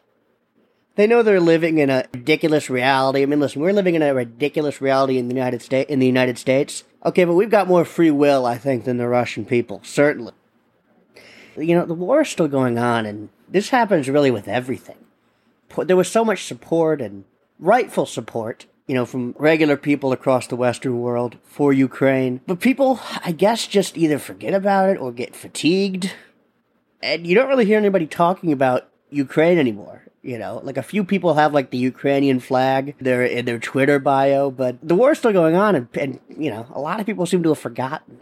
They 0.98 1.08
know 1.08 1.24
they're 1.24 1.40
living 1.40 1.78
in 1.78 1.90
a 1.90 2.06
ridiculous 2.14 2.70
reality. 2.70 3.22
I 3.22 3.26
mean, 3.26 3.40
listen, 3.40 3.62
we're 3.62 3.72
living 3.72 3.96
in 3.96 4.02
a 4.02 4.14
ridiculous 4.14 4.82
reality 4.82 5.18
in 5.18 5.30
the 5.30 5.34
United 5.34 5.62
States. 5.62 5.90
In 5.90 6.00
the 6.00 6.06
United 6.06 6.38
States, 6.38 6.84
okay, 7.06 7.24
but 7.24 7.36
we've 7.36 7.50
got 7.50 7.68
more 7.68 7.86
free 7.86 8.12
will, 8.12 8.46
I 8.46 8.58
think, 8.58 8.84
than 8.84 8.98
the 8.98 9.08
Russian 9.08 9.46
people. 9.46 9.80
Certainly. 9.84 10.34
You 11.56 11.76
know, 11.76 11.86
the 11.86 11.94
war 11.94 12.22
is 12.22 12.30
still 12.30 12.50
going 12.50 12.78
on, 12.78 13.06
and 13.06 13.30
this 13.48 13.70
happens 13.70 14.10
really 14.10 14.32
with 14.32 14.48
everything. 14.48 14.98
There 15.78 15.96
was 15.96 16.12
so 16.12 16.26
much 16.26 16.44
support 16.46 17.00
and 17.02 17.24
rightful 17.60 18.06
support, 18.06 18.66
you 18.88 18.96
know, 18.96 19.06
from 19.06 19.36
regular 19.38 19.78
people 19.78 20.12
across 20.12 20.48
the 20.48 20.56
Western 20.56 21.00
world 21.00 21.38
for 21.44 21.72
Ukraine. 21.72 22.42
But 22.46 22.60
people, 22.60 23.00
I 23.24 23.32
guess, 23.32 23.68
just 23.68 23.98
either 23.98 24.20
forget 24.20 24.54
about 24.54 24.90
it 24.90 24.98
or 25.00 25.12
get 25.12 25.36
fatigued 25.36 26.12
and 27.02 27.28
you 27.28 27.36
don't 27.36 27.50
really 27.50 27.66
hear 27.66 27.78
anybody 27.78 28.08
talking 28.08 28.52
about 28.52 28.90
Ukraine 29.10 29.58
anymore. 29.58 30.04
You 30.28 30.38
know, 30.38 30.60
like 30.62 30.76
a 30.76 30.84
few 30.84 31.06
people 31.06 31.36
have 31.36 31.54
like 31.54 31.70
the 31.70 31.78
Ukrainian 31.78 32.42
flag 32.42 32.96
there 33.00 33.24
in 33.24 33.46
their 33.46 33.60
Twitter 33.60 33.98
bio, 33.98 34.52
but 34.52 34.76
the 34.86 34.94
war's 34.94 35.20
still 35.20 35.32
going 35.32 35.56
on, 35.56 35.74
and, 35.74 35.88
and 35.94 36.20
you 36.28 36.52
know, 36.52 36.68
a 36.74 36.82
lot 36.82 37.00
of 37.00 37.06
people 37.06 37.26
seem 37.26 37.44
to 37.44 37.50
have 37.50 37.60
forgotten. 37.60 38.20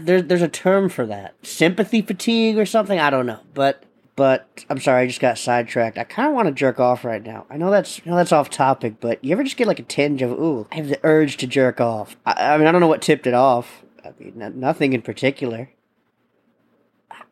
There's 0.00 0.22
there's 0.22 0.40
a 0.40 0.46
term 0.46 0.88
for 0.88 1.04
that, 1.04 1.34
sympathy 1.42 2.00
fatigue 2.00 2.58
or 2.58 2.64
something. 2.64 3.00
I 3.00 3.10
don't 3.10 3.26
know, 3.26 3.40
but 3.54 3.82
but 4.14 4.46
I'm 4.70 4.78
sorry, 4.78 5.02
I 5.02 5.06
just 5.08 5.18
got 5.18 5.36
sidetracked. 5.36 5.98
I 5.98 6.04
kind 6.04 6.28
of 6.28 6.34
want 6.34 6.46
to 6.46 6.54
jerk 6.54 6.78
off 6.78 7.04
right 7.04 7.24
now. 7.24 7.44
I 7.50 7.56
know 7.56 7.72
that's 7.72 8.00
I 8.06 8.10
know 8.10 8.16
that's 8.16 8.30
off 8.30 8.50
topic, 8.50 9.00
but 9.00 9.24
you 9.24 9.32
ever 9.32 9.42
just 9.42 9.56
get 9.56 9.66
like 9.66 9.80
a 9.80 9.82
tinge 9.82 10.22
of 10.22 10.30
ooh, 10.30 10.68
I 10.70 10.76
have 10.76 10.86
the 10.86 11.00
urge 11.02 11.38
to 11.38 11.48
jerk 11.48 11.80
off. 11.80 12.16
I, 12.24 12.54
I 12.54 12.56
mean, 12.56 12.68
I 12.68 12.70
don't 12.70 12.80
know 12.80 12.86
what 12.86 13.02
tipped 13.02 13.26
it 13.26 13.34
off. 13.34 13.82
I 14.04 14.12
mean, 14.20 14.60
nothing 14.60 14.92
in 14.92 15.02
particular. 15.02 15.70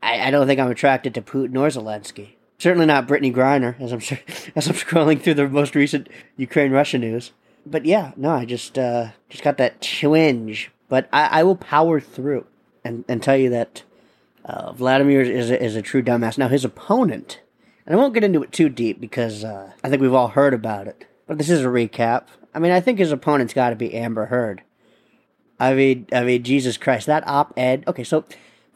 I, 0.03 0.27
I 0.27 0.31
don't 0.33 0.49
think 0.49 0.59
I'm 0.59 0.73
attracted 0.73 1.15
to 1.15 1.23
Putin 1.23 1.57
or 1.57 1.69
Zelensky. 1.69 2.31
Certainly 2.59 2.87
not 2.87 3.07
Brittney 3.07 3.33
Griner, 3.33 3.81
as 3.81 3.93
I'm 3.93 3.99
as 4.57 4.67
I'm 4.67 4.75
scrolling 4.75 5.21
through 5.21 5.35
the 5.35 5.49
most 5.49 5.75
recent 5.75 6.09
Ukraine 6.37 6.73
Russia 6.73 6.99
news. 6.99 7.33
But 7.65 7.85
yeah, 7.85 8.13
no, 8.17 8.31
I 8.31 8.45
just 8.45 8.79
uh, 8.79 9.11
just 9.29 9.45
got 9.45 9.59
that 9.59 9.81
twinge. 9.81 10.71
But 10.89 11.09
I, 11.13 11.41
I 11.41 11.43
will 11.43 11.57
power 11.57 12.01
through 12.01 12.47
and, 12.83 13.05
and 13.09 13.23
tell 13.23 13.37
you 13.37 13.51
that 13.51 13.83
uh, 14.45 14.73
Vladimir 14.73 15.21
is 15.21 15.51
a, 15.51 15.63
is 15.63 15.77
a 15.77 15.83
true 15.83 16.03
dumbass. 16.03 16.39
Now 16.39 16.49
his 16.49 16.65
opponent, 16.65 17.41
and 17.87 17.95
I 17.95 17.99
won't 17.99 18.15
get 18.15 18.25
into 18.25 18.43
it 18.43 18.53
too 18.53 18.69
deep 18.69 19.01
because 19.01 19.45
uh, 19.45 19.73
I 19.85 19.89
think 19.89 20.03
we've 20.03 20.15
all 20.15 20.29
heard 20.29 20.55
about 20.55 20.89
it. 20.89 21.07
But 21.27 21.39
this 21.39 21.51
is 21.51 21.63
a 21.63 21.69
recap. 21.69 22.25
I 22.55 22.59
mean, 22.59 22.73
I 22.73 22.81
think 22.81 22.99
his 22.99 23.13
opponent's 23.13 23.55
got 23.55 23.71
to 23.71 23.77
be 23.77 23.95
Amber 23.95 24.27
Heard. 24.27 24.63
I 25.61 25.75
mean, 25.75 26.07
I 26.13 26.23
mean, 26.23 26.43
Jesus 26.43 26.77
Christ, 26.77 27.07
that 27.07 27.27
op-ed. 27.27 27.85
Okay, 27.87 28.05
so 28.05 28.25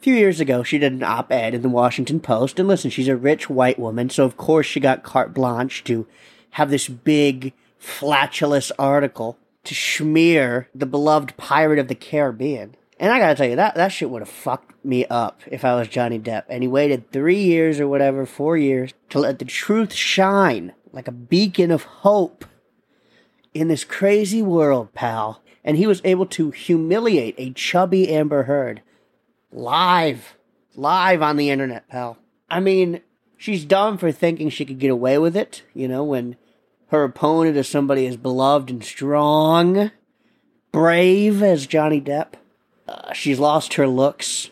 few 0.03 0.15
years 0.15 0.41
ago, 0.41 0.63
she 0.63 0.77
did 0.77 0.91
an 0.91 1.01
op 1.01 1.31
ed 1.31 1.53
in 1.53 1.61
the 1.61 1.69
Washington 1.69 2.19
Post. 2.19 2.59
And 2.59 2.67
listen, 2.67 2.91
she's 2.91 3.07
a 3.07 3.15
rich 3.15 3.49
white 3.49 3.79
woman, 3.79 4.09
so 4.09 4.25
of 4.25 4.35
course 4.35 4.65
she 4.65 4.81
got 4.81 5.01
carte 5.01 5.33
blanche 5.33 5.83
to 5.85 6.05
have 6.51 6.69
this 6.69 6.89
big, 6.89 7.53
flatulous 7.79 8.69
article 8.77 9.37
to 9.63 9.73
smear 9.73 10.67
the 10.75 10.85
beloved 10.85 11.37
pirate 11.37 11.79
of 11.79 11.87
the 11.87 11.95
Caribbean. 11.95 12.75
And 12.99 13.13
I 13.13 13.19
gotta 13.19 13.35
tell 13.35 13.47
you, 13.47 13.55
that, 13.55 13.75
that 13.75 13.93
shit 13.93 14.09
would 14.09 14.21
have 14.21 14.29
fucked 14.29 14.83
me 14.83 15.05
up 15.05 15.41
if 15.47 15.63
I 15.63 15.75
was 15.75 15.87
Johnny 15.87 16.19
Depp. 16.19 16.43
And 16.49 16.63
he 16.63 16.67
waited 16.67 17.11
three 17.11 17.41
years 17.41 17.79
or 17.79 17.87
whatever, 17.87 18.25
four 18.25 18.57
years, 18.57 18.93
to 19.09 19.19
let 19.19 19.39
the 19.39 19.45
truth 19.45 19.93
shine 19.93 20.73
like 20.91 21.07
a 21.07 21.13
beacon 21.13 21.71
of 21.71 21.83
hope 21.83 22.45
in 23.53 23.69
this 23.69 23.85
crazy 23.85 24.41
world, 24.41 24.93
pal. 24.93 25.41
And 25.63 25.77
he 25.77 25.87
was 25.87 26.01
able 26.03 26.25
to 26.27 26.51
humiliate 26.51 27.35
a 27.37 27.51
chubby 27.53 28.09
Amber 28.09 28.43
Heard 28.43 28.81
live, 29.53 30.35
live 30.75 31.21
on 31.21 31.37
the 31.37 31.49
internet, 31.49 31.87
pal. 31.87 32.17
I 32.49 32.59
mean, 32.59 33.01
she's 33.37 33.65
dumb 33.65 33.97
for 33.97 34.11
thinking 34.11 34.49
she 34.49 34.65
could 34.65 34.79
get 34.79 34.91
away 34.91 35.17
with 35.17 35.37
it, 35.37 35.63
you 35.73 35.87
know, 35.87 36.03
when 36.03 36.35
her 36.87 37.03
opponent 37.03 37.57
is 37.57 37.67
somebody 37.67 38.05
as 38.07 38.17
beloved 38.17 38.69
and 38.69 38.83
strong, 38.83 39.91
brave 40.71 41.41
as 41.41 41.67
Johnny 41.67 42.01
Depp. 42.01 42.33
Uh, 42.87 43.13
she's 43.13 43.39
lost 43.39 43.75
her 43.75 43.87
looks. 43.87 44.51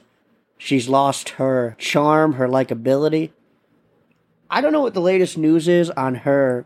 She's 0.58 0.88
lost 0.88 1.30
her 1.30 1.76
charm, 1.80 2.34
her 2.34 2.48
likability. 2.48 3.32
I 4.50 4.62
don't 4.62 4.74
know 4.74 4.82
what 4.82 4.94
the 4.94 5.02
latest 5.02 5.38
news 5.38 5.68
is 5.68 5.90
on 5.92 6.16
her 6.16 6.66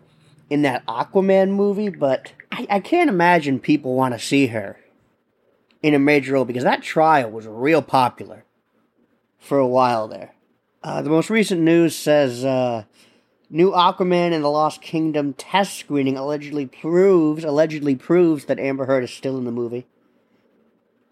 in 0.49 0.63
that 0.63 0.85
Aquaman 0.85 1.51
movie, 1.51 1.89
but 1.89 2.33
I, 2.51 2.67
I 2.69 2.79
can't 2.79 3.09
imagine 3.09 3.59
people 3.59 3.95
want 3.95 4.13
to 4.13 4.19
see 4.19 4.47
her 4.47 4.77
in 5.81 5.93
a 5.93 5.99
major 5.99 6.33
role 6.33 6.45
because 6.45 6.63
that 6.63 6.81
trial 6.81 7.29
was 7.29 7.47
real 7.47 7.81
popular 7.81 8.43
for 9.37 9.57
a 9.57 9.67
while 9.67 10.07
there. 10.07 10.33
Uh, 10.83 11.01
the 11.01 11.09
most 11.09 11.29
recent 11.29 11.61
news 11.61 11.95
says 11.95 12.45
uh, 12.45 12.83
new 13.49 13.71
Aquaman 13.71 14.33
and 14.33 14.43
the 14.43 14.49
Lost 14.49 14.81
Kingdom 14.81 15.33
test 15.33 15.77
screening 15.77 16.17
allegedly 16.17 16.65
proves 16.65 17.43
allegedly 17.43 17.95
proves 17.95 18.45
that 18.45 18.59
Amber 18.59 18.85
Heard 18.85 19.03
is 19.03 19.11
still 19.11 19.37
in 19.37 19.45
the 19.45 19.51
movie. 19.51 19.85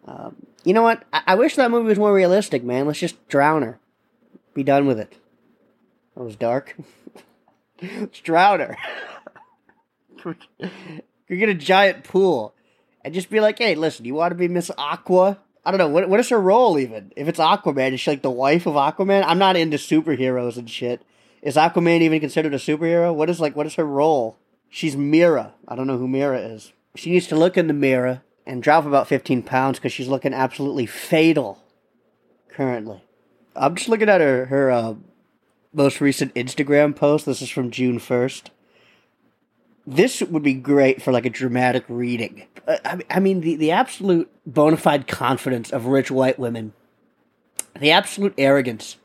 Um, 0.05 0.35
you 0.63 0.73
know 0.73 0.83
what? 0.83 1.03
I-, 1.11 1.23
I 1.27 1.35
wish 1.35 1.55
that 1.55 1.71
movie 1.71 1.89
was 1.89 1.97
more 1.97 2.13
realistic, 2.13 2.63
man. 2.63 2.85
Let's 2.85 2.99
just 2.99 3.27
drown 3.27 3.61
her. 3.61 3.79
Be 4.53 4.63
done 4.63 4.85
with 4.85 4.99
it. 4.99 5.17
That 6.15 6.23
was 6.23 6.35
dark. 6.35 6.75
Let's 7.81 8.19
drown 8.19 8.59
her. 8.59 8.77
we 11.29 11.37
get 11.37 11.49
a 11.49 11.55
giant 11.55 12.03
pool 12.03 12.52
and 13.03 13.13
just 13.13 13.29
be 13.29 13.39
like, 13.39 13.57
hey, 13.57 13.75
listen, 13.75 14.05
you 14.05 14.15
want 14.15 14.31
to 14.31 14.35
be 14.35 14.47
Miss 14.47 14.71
Aqua? 14.77 15.39
I 15.65 15.71
don't 15.71 15.77
know 15.77 15.87
what 15.87 16.09
what 16.09 16.19
is 16.19 16.29
her 16.29 16.39
role 16.39 16.77
even. 16.77 17.13
If 17.15 17.27
it's 17.27 17.39
Aquaman, 17.39 17.93
is 17.93 18.01
she 18.01 18.11
like 18.11 18.21
the 18.21 18.31
wife 18.31 18.65
of 18.65 18.75
Aquaman? 18.75 19.23
I'm 19.25 19.39
not 19.39 19.55
into 19.55 19.77
superheroes 19.77 20.57
and 20.57 20.69
shit. 20.69 21.01
Is 21.41 21.55
Aquaman 21.55 22.01
even 22.01 22.19
considered 22.19 22.53
a 22.53 22.57
superhero? 22.57 23.13
What 23.13 23.29
is 23.29 23.39
like 23.39 23.55
what 23.55 23.65
is 23.65 23.75
her 23.75 23.85
role? 23.85 24.37
She's 24.69 24.97
Mera. 24.97 25.53
I 25.67 25.75
don't 25.75 25.87
know 25.87 25.97
who 25.97 26.07
Mera 26.07 26.39
is. 26.39 26.73
She 26.95 27.11
needs 27.11 27.27
to 27.27 27.35
look 27.35 27.57
in 27.57 27.67
the 27.67 27.73
mirror 27.73 28.23
and 28.45 28.61
drop 28.61 28.85
about 28.85 29.07
15 29.07 29.43
pounds 29.43 29.79
because 29.79 29.93
she's 29.93 30.07
looking 30.07 30.33
absolutely 30.33 30.85
fatal 30.85 31.63
currently. 32.49 33.03
I'm 33.55 33.75
just 33.75 33.89
looking 33.89 34.09
at 34.09 34.19
her 34.19 34.45
her 34.47 34.69
uh, 34.69 34.95
most 35.73 36.01
recent 36.01 36.33
Instagram 36.33 36.95
post. 36.95 37.25
This 37.25 37.41
is 37.41 37.49
from 37.49 37.71
June 37.71 37.99
1st 37.99 38.49
this 39.85 40.21
would 40.21 40.43
be 40.43 40.53
great 40.53 41.01
for 41.01 41.11
like 41.11 41.25
a 41.25 41.29
dramatic 41.29 41.83
reading. 41.87 42.47
Uh, 42.67 42.77
I, 42.85 42.99
I 43.09 43.19
mean, 43.19 43.41
the, 43.41 43.55
the 43.55 43.71
absolute 43.71 44.29
bona 44.45 44.77
fide 44.77 45.07
confidence 45.07 45.71
of 45.71 45.87
rich 45.87 46.09
white 46.09 46.39
women, 46.39 46.73
the 47.79 47.91
absolute 47.91 48.33
arrogance 48.37 48.97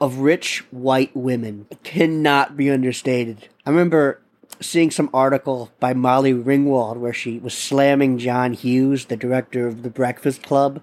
of 0.00 0.18
rich 0.18 0.64
white 0.70 1.14
women 1.14 1.66
cannot 1.82 2.56
be 2.56 2.70
understated. 2.70 3.48
I 3.66 3.70
remember 3.70 4.20
seeing 4.60 4.90
some 4.90 5.10
article 5.12 5.70
by 5.80 5.94
Molly 5.94 6.32
Ringwald 6.32 6.96
where 6.96 7.12
she 7.12 7.38
was 7.38 7.54
slamming 7.54 8.18
John 8.18 8.52
Hughes, 8.52 9.06
the 9.06 9.16
director 9.16 9.66
of 9.66 9.82
The 9.82 9.90
Breakfast 9.90 10.42
Club. 10.42 10.82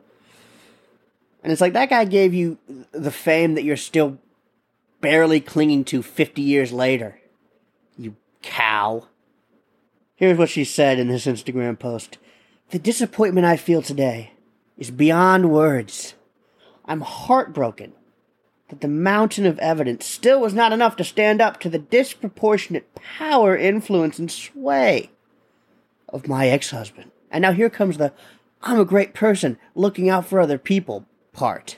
And 1.44 1.52
it's 1.52 1.62
like 1.62 1.74
that 1.74 1.90
guy 1.90 2.06
gave 2.06 2.34
you 2.34 2.58
the 2.92 3.12
fame 3.12 3.56
that 3.56 3.64
you're 3.64 3.78
still 3.78 4.18
barely 5.02 5.40
clinging 5.40 5.84
to 5.86 6.02
50 6.02 6.42
years 6.42 6.74
later. 6.74 7.20
Cow. 8.46 9.08
Here's 10.16 10.38
what 10.38 10.50
she 10.50 10.64
said 10.64 11.00
in 11.00 11.08
this 11.10 11.26
Instagram 11.26 11.78
post 11.78 12.20
The 12.70 12.80
disappointment 12.80 13.46
I 13.46 13.58
feel 13.58 13.82
today 13.82 14.32
is 14.78 14.92
beyond 14.92 15.52
words. 15.52 16.14
I'm 16.86 17.02
heartbroken 17.02 17.94
that 18.70 18.82
the 18.82 18.88
mountain 18.88 19.48
of 19.48 19.58
evidence 19.60 20.06
still 20.06 20.40
was 20.40 20.54
not 20.54 20.72
enough 20.72 20.96
to 20.98 21.04
stand 21.04 21.42
up 21.42 21.60
to 21.60 21.70
the 21.70 21.80
disproportionate 21.80 22.94
power, 22.96 23.58
influence, 23.58 24.20
and 24.20 24.32
sway 24.32 25.10
of 26.08 26.28
my 26.28 26.48
ex 26.48 26.70
husband. 26.70 27.12
And 27.32 27.42
now 27.42 27.52
here 27.52 27.70
comes 27.70 27.98
the 27.98 28.14
I'm 28.62 28.80
a 28.80 28.86
great 28.86 29.14
person 29.14 29.58
looking 29.74 30.08
out 30.08 30.28
for 30.28 30.40
other 30.40 30.60
people 30.60 31.06
part. 31.34 31.78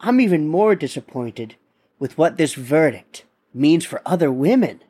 I'm 0.00 0.20
even 0.20 0.48
more 0.48 0.74
disappointed 0.74 1.56
with 1.98 2.18
what 2.18 2.36
this 2.36 2.54
verdict 2.54 3.24
means 3.54 3.86
for 3.86 4.02
other 4.04 4.30
women. 4.30 4.82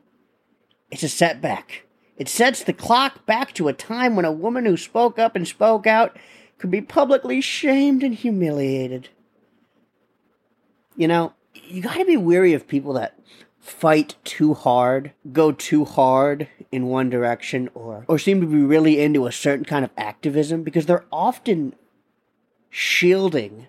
It's 0.93 1.01
a 1.01 1.09
setback. 1.09 1.87
It 2.17 2.29
sets 2.29 2.63
the 2.63 2.71
clock 2.71 3.25
back 3.25 3.53
to 3.53 3.67
a 3.67 3.73
time 3.73 4.15
when 4.15 4.25
a 4.25 4.31
woman 4.31 4.67
who 4.67 4.77
spoke 4.77 5.17
up 5.17 5.35
and 5.35 5.47
spoke 5.47 5.87
out 5.87 6.15
could 6.59 6.69
be 6.69 6.81
publicly 6.81 7.41
shamed 7.41 8.03
and 8.03 8.13
humiliated. 8.13 9.09
You 10.95 11.07
know, 11.07 11.33
you 11.55 11.81
gotta 11.81 12.05
be 12.05 12.15
weary 12.15 12.53
of 12.53 12.67
people 12.67 12.93
that 12.93 13.17
fight 13.59 14.13
too 14.23 14.53
hard, 14.53 15.13
go 15.31 15.51
too 15.51 15.83
hard 15.83 16.47
in 16.71 16.85
one 16.85 17.09
direction, 17.09 17.71
or, 17.73 18.05
or 18.07 18.19
seem 18.19 18.39
to 18.41 18.45
be 18.45 18.61
really 18.61 19.01
into 19.01 19.25
a 19.25 19.31
certain 19.31 19.65
kind 19.65 19.83
of 19.83 19.89
activism 19.97 20.61
because 20.61 20.85
they're 20.85 21.05
often 21.11 21.73
shielding 22.69 23.67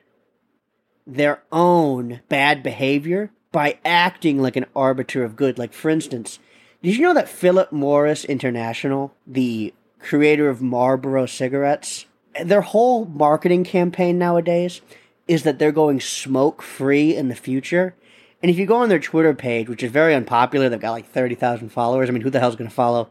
their 1.07 1.43
own 1.51 2.21
bad 2.29 2.63
behavior 2.63 3.31
by 3.51 3.79
acting 3.83 4.43
like 4.43 4.57
an 4.57 4.67
arbiter 4.77 5.25
of 5.25 5.37
good. 5.37 5.59
Like, 5.59 5.73
for 5.73 5.89
instance, 5.89 6.39
did 6.85 6.97
you 6.97 7.03
know 7.03 7.15
that 7.15 7.31
Philip 7.31 7.73
Morris 7.73 8.27
International, 8.27 9.15
the 9.27 9.73
creator 10.01 10.51
of 10.51 10.61
Marlboro 10.61 11.25
cigarettes, 11.25 12.05
their 12.45 12.61
whole 12.61 13.07
marketing 13.07 13.65
campaign 13.65 14.19
nowadays 14.19 14.83
is 15.27 15.45
that 15.45 15.59
they're 15.59 15.73
going 15.73 15.99
smoke 15.99 16.61
free 16.61 17.17
in 17.17 17.29
the 17.29 17.35
future? 17.35 17.95
And 18.43 18.51
if 18.51 18.59
you 18.59 18.67
go 18.67 18.77
on 18.77 18.91
their 18.91 18.99
Twitter 18.99 19.33
page, 19.33 19.71
which 19.71 19.83
is 19.83 19.91
very 19.91 20.15
unpopular, 20.15 20.69
they've 20.69 20.79
got 20.79 20.91
like 20.91 21.09
30,000 21.09 21.71
followers. 21.71 22.11
I 22.11 22.13
mean, 22.13 22.21
who 22.21 22.29
the 22.29 22.39
hell's 22.39 22.55
going 22.55 22.69
to 22.69 22.77
follow 22.77 23.09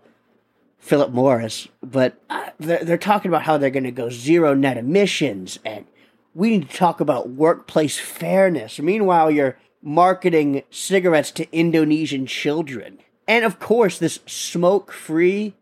Philip 0.77 1.09
Morris? 1.11 1.67
But 1.81 2.21
uh, 2.29 2.51
they're, 2.59 2.85
they're 2.85 2.97
talking 2.99 3.29
about 3.29 3.41
how 3.41 3.57
they're 3.57 3.71
going 3.71 3.85
to 3.85 3.91
go 3.91 4.11
zero 4.11 4.53
net 4.53 4.77
emissions 4.77 5.57
and 5.65 5.87
we 6.35 6.51
need 6.51 6.69
to 6.69 6.77
talk 6.77 6.99
about 6.99 7.29
workplace 7.29 7.97
fairness. 7.97 8.77
Meanwhile, 8.77 9.31
you're 9.31 9.57
marketing 9.81 10.61
cigarettes 10.69 11.31
to 11.31 11.51
Indonesian 11.51 12.27
children. 12.27 12.99
And 13.27 13.45
of 13.45 13.59
course, 13.59 13.97
this 13.97 14.19
smoke 14.25 14.91
free 14.91 15.55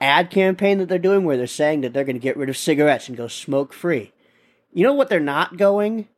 ad 0.00 0.30
campaign 0.30 0.78
that 0.78 0.88
they're 0.88 0.98
doing 0.98 1.24
where 1.24 1.36
they're 1.36 1.46
saying 1.46 1.80
that 1.80 1.92
they're 1.92 2.04
going 2.04 2.16
to 2.16 2.20
get 2.20 2.36
rid 2.36 2.48
of 2.48 2.56
cigarettes 2.56 3.08
and 3.08 3.16
go 3.16 3.28
smoke 3.28 3.72
free. 3.72 4.12
You 4.72 4.84
know 4.84 4.92
what 4.92 5.08
they're 5.08 5.20
not 5.20 5.56
going? 5.56 6.08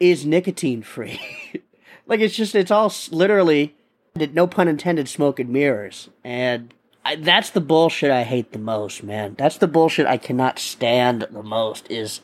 Is 0.00 0.26
nicotine 0.26 0.82
free. 0.82 1.20
like 2.06 2.20
it's 2.20 2.34
just, 2.34 2.54
it's 2.54 2.70
all 2.70 2.92
literally, 3.10 3.76
no 4.16 4.46
pun 4.46 4.68
intended, 4.68 5.08
smoke 5.08 5.38
and 5.38 5.50
mirrors. 5.50 6.08
And 6.24 6.74
I, 7.04 7.16
that's 7.16 7.50
the 7.50 7.60
bullshit 7.60 8.10
I 8.10 8.22
hate 8.22 8.52
the 8.52 8.58
most, 8.58 9.02
man. 9.02 9.34
That's 9.36 9.58
the 9.58 9.68
bullshit 9.68 10.06
I 10.06 10.16
cannot 10.16 10.58
stand 10.58 11.26
the 11.30 11.42
most 11.42 11.90
is 11.90 12.20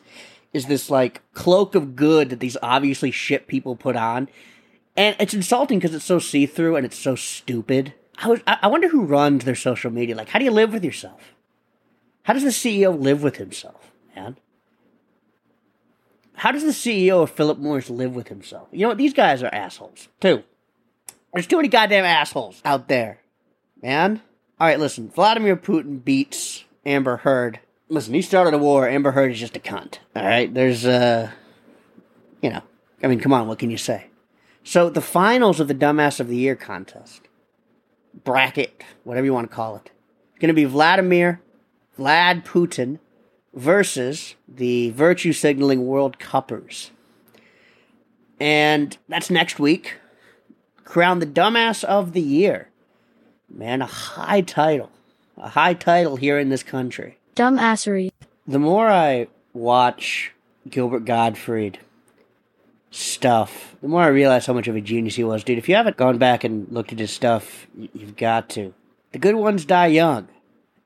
is 0.53 0.67
this 0.67 0.89
like 0.89 1.21
cloak 1.35 1.75
of 1.75 1.95
good 1.95 2.31
that 2.31 2.41
these 2.41 2.57
obviously 2.63 3.11
shit 3.11 3.47
people 3.47 3.77
put 3.77 3.97
on 3.97 4.29
and 4.99 5.15
it's 5.21 5.33
insulting 5.33 5.79
because 5.79 5.95
it's 5.95 6.05
so 6.05 6.19
see 6.19 6.45
through 6.45 6.75
and 6.75 6.85
it's 6.85 6.99
so 6.99 7.15
stupid. 7.15 7.95
I 8.19 8.29
was 8.29 8.41
I 8.47 8.67
wonder 8.67 8.89
who 8.89 9.05
runs 9.05 9.45
their 9.45 9.55
social 9.55 9.93
media. 9.93 10.17
Like, 10.17 10.31
how 10.31 10.41
do 10.41 10.45
you 10.45 10.51
live 10.51 10.73
with 10.73 10.85
yourself? 10.85 11.33
How 12.25 12.33
does 12.33 12.43
the 12.43 12.49
CEO 12.49 13.01
live 13.01 13.23
with 13.23 13.37
himself, 13.37 13.93
man? 14.15 14.37
How 16.35 16.51
does 16.51 16.65
the 16.65 16.71
CEO 16.73 17.23
of 17.23 17.31
Philip 17.31 17.59
Morris 17.59 17.89
live 17.89 18.15
with 18.15 18.27
himself? 18.27 18.69
You 18.73 18.81
know 18.81 18.89
what? 18.89 18.99
These 18.99 19.15
guys 19.15 19.43
are 19.43 19.55
assholes 19.55 20.09
too. 20.21 20.43
There's 21.33 21.47
too 21.47 21.57
many 21.57 21.69
goddamn 21.69 22.05
assholes 22.05 22.61
out 22.65 22.89
there, 22.89 23.21
man. 23.81 24.21
All 24.59 24.67
right, 24.67 24.81
listen. 24.81 25.11
Vladimir 25.11 25.57
Putin 25.57 26.05
beats 26.05 26.65
Amber 26.85 27.19
Heard. 27.19 27.61
Listen, 27.89 28.15
he 28.15 28.23
started 28.23 28.53
a 28.53 28.59
war. 28.59 28.89
Amber 28.89 29.13
Heard 29.13 29.31
is 29.31 29.39
just 29.39 29.57
a 29.57 29.61
cunt. 29.61 29.99
All 30.17 30.25
right, 30.25 30.53
there's 30.53 30.85
uh, 30.85 31.31
you 32.43 32.51
know, 32.51 32.63
I 33.01 33.07
mean, 33.07 33.21
come 33.21 33.33
on, 33.33 33.47
what 33.47 33.61
can 33.61 33.71
you 33.71 33.79
say? 33.79 34.09
So 34.69 34.91
the 34.91 35.01
finals 35.01 35.61
of 35.61 35.69
the 35.69 35.75
Dumbass 35.75 36.21
of 36.21 36.29
the 36.29 36.37
Year 36.37 36.55
contest, 36.55 37.23
bracket, 38.23 38.83
whatever 39.03 39.25
you 39.25 39.33
want 39.33 39.49
to 39.49 39.57
call 39.57 39.77
it, 39.77 39.91
going 40.39 40.49
to 40.49 40.53
be 40.55 40.67
Vladimir, 40.67 41.41
Vlad 41.99 42.45
Putin 42.45 42.99
versus 43.55 44.35
the 44.47 44.91
Virtue 44.91 45.33
Signaling 45.33 45.87
World 45.87 46.19
Cuppers. 46.19 46.91
And 48.39 48.95
that's 49.09 49.31
next 49.31 49.59
week. 49.59 49.95
Crown 50.85 51.21
the 51.21 51.27
Dumbass 51.27 51.83
of 51.83 52.13
the 52.13 52.21
Year. 52.21 52.69
Man, 53.49 53.81
a 53.81 53.87
high 53.87 54.43
title. 54.43 54.91
A 55.39 55.49
high 55.49 55.73
title 55.73 56.17
here 56.17 56.39
in 56.39 56.51
this 56.51 56.63
country. 56.63 57.17
Dumbassery. 57.37 58.11
The 58.47 58.59
more 58.59 58.89
I 58.89 59.29
watch 59.55 60.33
Gilbert 60.69 61.07
Gottfried 61.07 61.79
stuff, 62.91 63.77
the 63.81 63.89
more 63.89 64.03
I 64.03 64.09
realize 64.09 64.47
how 64.47 64.53
much 64.53 64.69
of 64.69 64.77
a 64.77 64.81
genius 64.81 65.17
he 65.17 65.25
was, 65.25 65.45
dude. 65.45 65.59
If 65.59 65.69
you 65.69 65.75
haven't 65.75 65.97
gone 65.97 66.19
back 66.19 66.45
and 66.45 66.71
looked 66.71 66.93
at 66.93 66.99
his 66.99 67.11
stuff, 67.11 67.67
you've 67.77 68.17
got 68.17 68.49
to. 68.51 68.75
The 69.13 69.19
good 69.19 69.37
ones 69.37 69.65
die 69.65 69.87
young, 69.87 70.29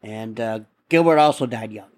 and 0.02 0.40
uh, 0.40 0.61
Gilbert 0.88 1.18
also 1.18 1.47
died 1.47 1.73
young. 1.73 1.88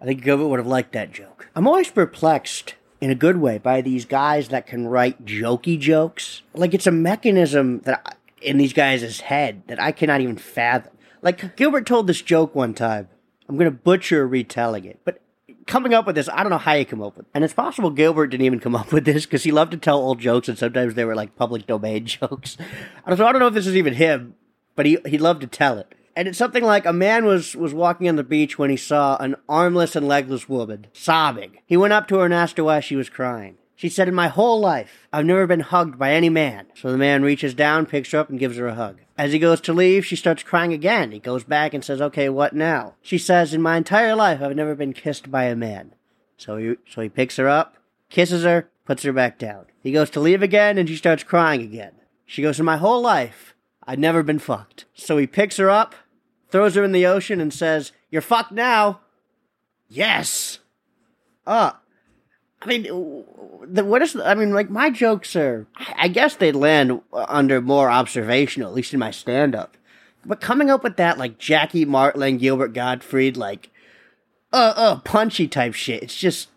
I 0.00 0.04
think 0.04 0.22
Gilbert 0.22 0.46
would 0.46 0.58
have 0.58 0.66
liked 0.66 0.92
that 0.92 1.12
joke. 1.12 1.48
I'm 1.54 1.66
always 1.66 1.90
perplexed, 1.90 2.74
in 3.00 3.10
a 3.10 3.14
good 3.14 3.36
way, 3.36 3.58
by 3.58 3.80
these 3.80 4.04
guys 4.04 4.48
that 4.48 4.66
can 4.66 4.86
write 4.86 5.24
jokey 5.24 5.78
jokes. 5.78 6.42
Like 6.54 6.74
it's 6.74 6.86
a 6.86 6.92
mechanism 6.92 7.80
that 7.80 8.00
I, 8.04 8.12
in 8.42 8.58
these 8.58 8.72
guys' 8.72 9.20
head 9.20 9.62
that 9.66 9.80
I 9.80 9.92
cannot 9.92 10.20
even 10.20 10.36
fathom. 10.38 10.92
Like 11.22 11.56
Gilbert 11.56 11.86
told 11.86 12.06
this 12.06 12.22
joke 12.22 12.54
one 12.54 12.74
time. 12.74 13.08
I'm 13.48 13.58
gonna 13.58 13.70
butcher 13.70 14.26
retelling 14.26 14.84
it, 14.84 15.00
but 15.04 15.20
coming 15.66 15.94
up 15.94 16.06
with 16.06 16.16
this, 16.16 16.28
I 16.28 16.42
don't 16.42 16.50
know 16.50 16.58
how 16.58 16.72
you 16.72 16.84
come 16.84 17.02
up 17.02 17.16
with. 17.16 17.26
It. 17.26 17.30
And 17.34 17.44
it's 17.44 17.54
possible 17.54 17.90
Gilbert 17.90 18.28
didn't 18.28 18.46
even 18.46 18.60
come 18.60 18.74
up 18.76 18.92
with 18.92 19.04
this 19.04 19.26
because 19.26 19.44
he 19.44 19.52
loved 19.52 19.72
to 19.72 19.78
tell 19.78 19.98
old 19.98 20.20
jokes, 20.20 20.48
and 20.48 20.58
sometimes 20.58 20.94
they 20.94 21.04
were 21.04 21.14
like 21.14 21.36
public 21.36 21.66
domain 21.66 22.06
jokes. 22.06 22.56
So 23.06 23.26
I 23.26 23.32
don't 23.32 23.40
know 23.40 23.48
if 23.48 23.54
this 23.54 23.66
is 23.66 23.76
even 23.76 23.94
him, 23.94 24.34
but 24.76 24.86
he 24.86 24.98
he 25.06 25.18
loved 25.18 25.40
to 25.42 25.46
tell 25.46 25.78
it. 25.78 25.94
And 26.16 26.26
it's 26.26 26.38
something 26.38 26.64
like 26.64 26.86
a 26.86 26.92
man 26.92 27.24
was 27.24 27.54
was 27.56 27.72
walking 27.72 28.08
on 28.08 28.16
the 28.16 28.24
beach 28.24 28.58
when 28.58 28.70
he 28.70 28.76
saw 28.76 29.16
an 29.18 29.36
armless 29.48 29.96
and 29.96 30.06
legless 30.08 30.48
woman 30.48 30.86
sobbing. 30.92 31.58
He 31.66 31.76
went 31.76 31.92
up 31.92 32.08
to 32.08 32.16
her 32.18 32.24
and 32.24 32.34
asked 32.34 32.56
her 32.56 32.64
why 32.64 32.80
she 32.80 32.96
was 32.96 33.08
crying. 33.08 33.56
She 33.80 33.88
said, 33.88 34.08
In 34.08 34.14
my 34.14 34.28
whole 34.28 34.60
life, 34.60 35.08
I've 35.10 35.24
never 35.24 35.46
been 35.46 35.60
hugged 35.60 35.98
by 35.98 36.12
any 36.12 36.28
man. 36.28 36.66
So 36.74 36.92
the 36.92 36.98
man 36.98 37.22
reaches 37.22 37.54
down, 37.54 37.86
picks 37.86 38.10
her 38.10 38.18
up, 38.18 38.28
and 38.28 38.38
gives 38.38 38.58
her 38.58 38.66
a 38.66 38.74
hug. 38.74 38.98
As 39.16 39.32
he 39.32 39.38
goes 39.38 39.58
to 39.62 39.72
leave, 39.72 40.04
she 40.04 40.16
starts 40.16 40.42
crying 40.42 40.74
again. 40.74 41.12
He 41.12 41.18
goes 41.18 41.44
back 41.44 41.72
and 41.72 41.82
says, 41.82 41.98
Okay, 41.98 42.28
what 42.28 42.54
now? 42.54 42.96
She 43.00 43.16
says, 43.16 43.54
In 43.54 43.62
my 43.62 43.78
entire 43.78 44.14
life, 44.14 44.42
I've 44.42 44.54
never 44.54 44.74
been 44.74 44.92
kissed 44.92 45.30
by 45.30 45.44
a 45.44 45.56
man. 45.56 45.94
So 46.36 46.58
he, 46.58 46.76
so 46.90 47.00
he 47.00 47.08
picks 47.08 47.36
her 47.36 47.48
up, 47.48 47.78
kisses 48.10 48.44
her, 48.44 48.68
puts 48.84 49.02
her 49.04 49.14
back 49.14 49.38
down. 49.38 49.64
He 49.82 49.92
goes 49.92 50.10
to 50.10 50.20
leave 50.20 50.42
again, 50.42 50.76
and 50.76 50.86
she 50.86 50.96
starts 50.96 51.22
crying 51.24 51.62
again. 51.62 51.92
She 52.26 52.42
goes, 52.42 52.58
In 52.58 52.66
my 52.66 52.76
whole 52.76 53.00
life, 53.00 53.54
I've 53.86 53.98
never 53.98 54.22
been 54.22 54.40
fucked. 54.40 54.84
So 54.92 55.16
he 55.16 55.26
picks 55.26 55.56
her 55.56 55.70
up, 55.70 55.94
throws 56.50 56.74
her 56.74 56.84
in 56.84 56.92
the 56.92 57.06
ocean, 57.06 57.40
and 57.40 57.50
says, 57.50 57.92
You're 58.10 58.20
fucked 58.20 58.52
now. 58.52 59.00
Yes. 59.88 60.58
Uh, 61.46 61.72
I 62.62 62.66
mean, 62.66 62.82
the, 63.66 63.84
what 63.84 64.02
is, 64.02 64.16
I 64.16 64.34
mean, 64.34 64.52
like, 64.52 64.68
my 64.68 64.90
jokes 64.90 65.34
are, 65.34 65.66
I 65.96 66.08
guess 66.08 66.36
they 66.36 66.52
land 66.52 67.00
under 67.12 67.60
more 67.60 67.90
observational, 67.90 68.68
at 68.68 68.74
least 68.74 68.92
in 68.92 69.00
my 69.00 69.10
stand 69.10 69.54
up. 69.54 69.76
But 70.26 70.42
coming 70.42 70.68
up 70.68 70.84
with 70.84 70.96
that, 70.98 71.16
like, 71.16 71.38
Jackie 71.38 71.86
Martling, 71.86 72.36
Gilbert 72.36 72.74
Gottfried, 72.74 73.38
like, 73.38 73.70
uh, 74.52 74.74
uh, 74.76 74.96
punchy 75.00 75.48
type 75.48 75.72
shit, 75.72 76.02
it's 76.02 76.16
just 76.16 76.48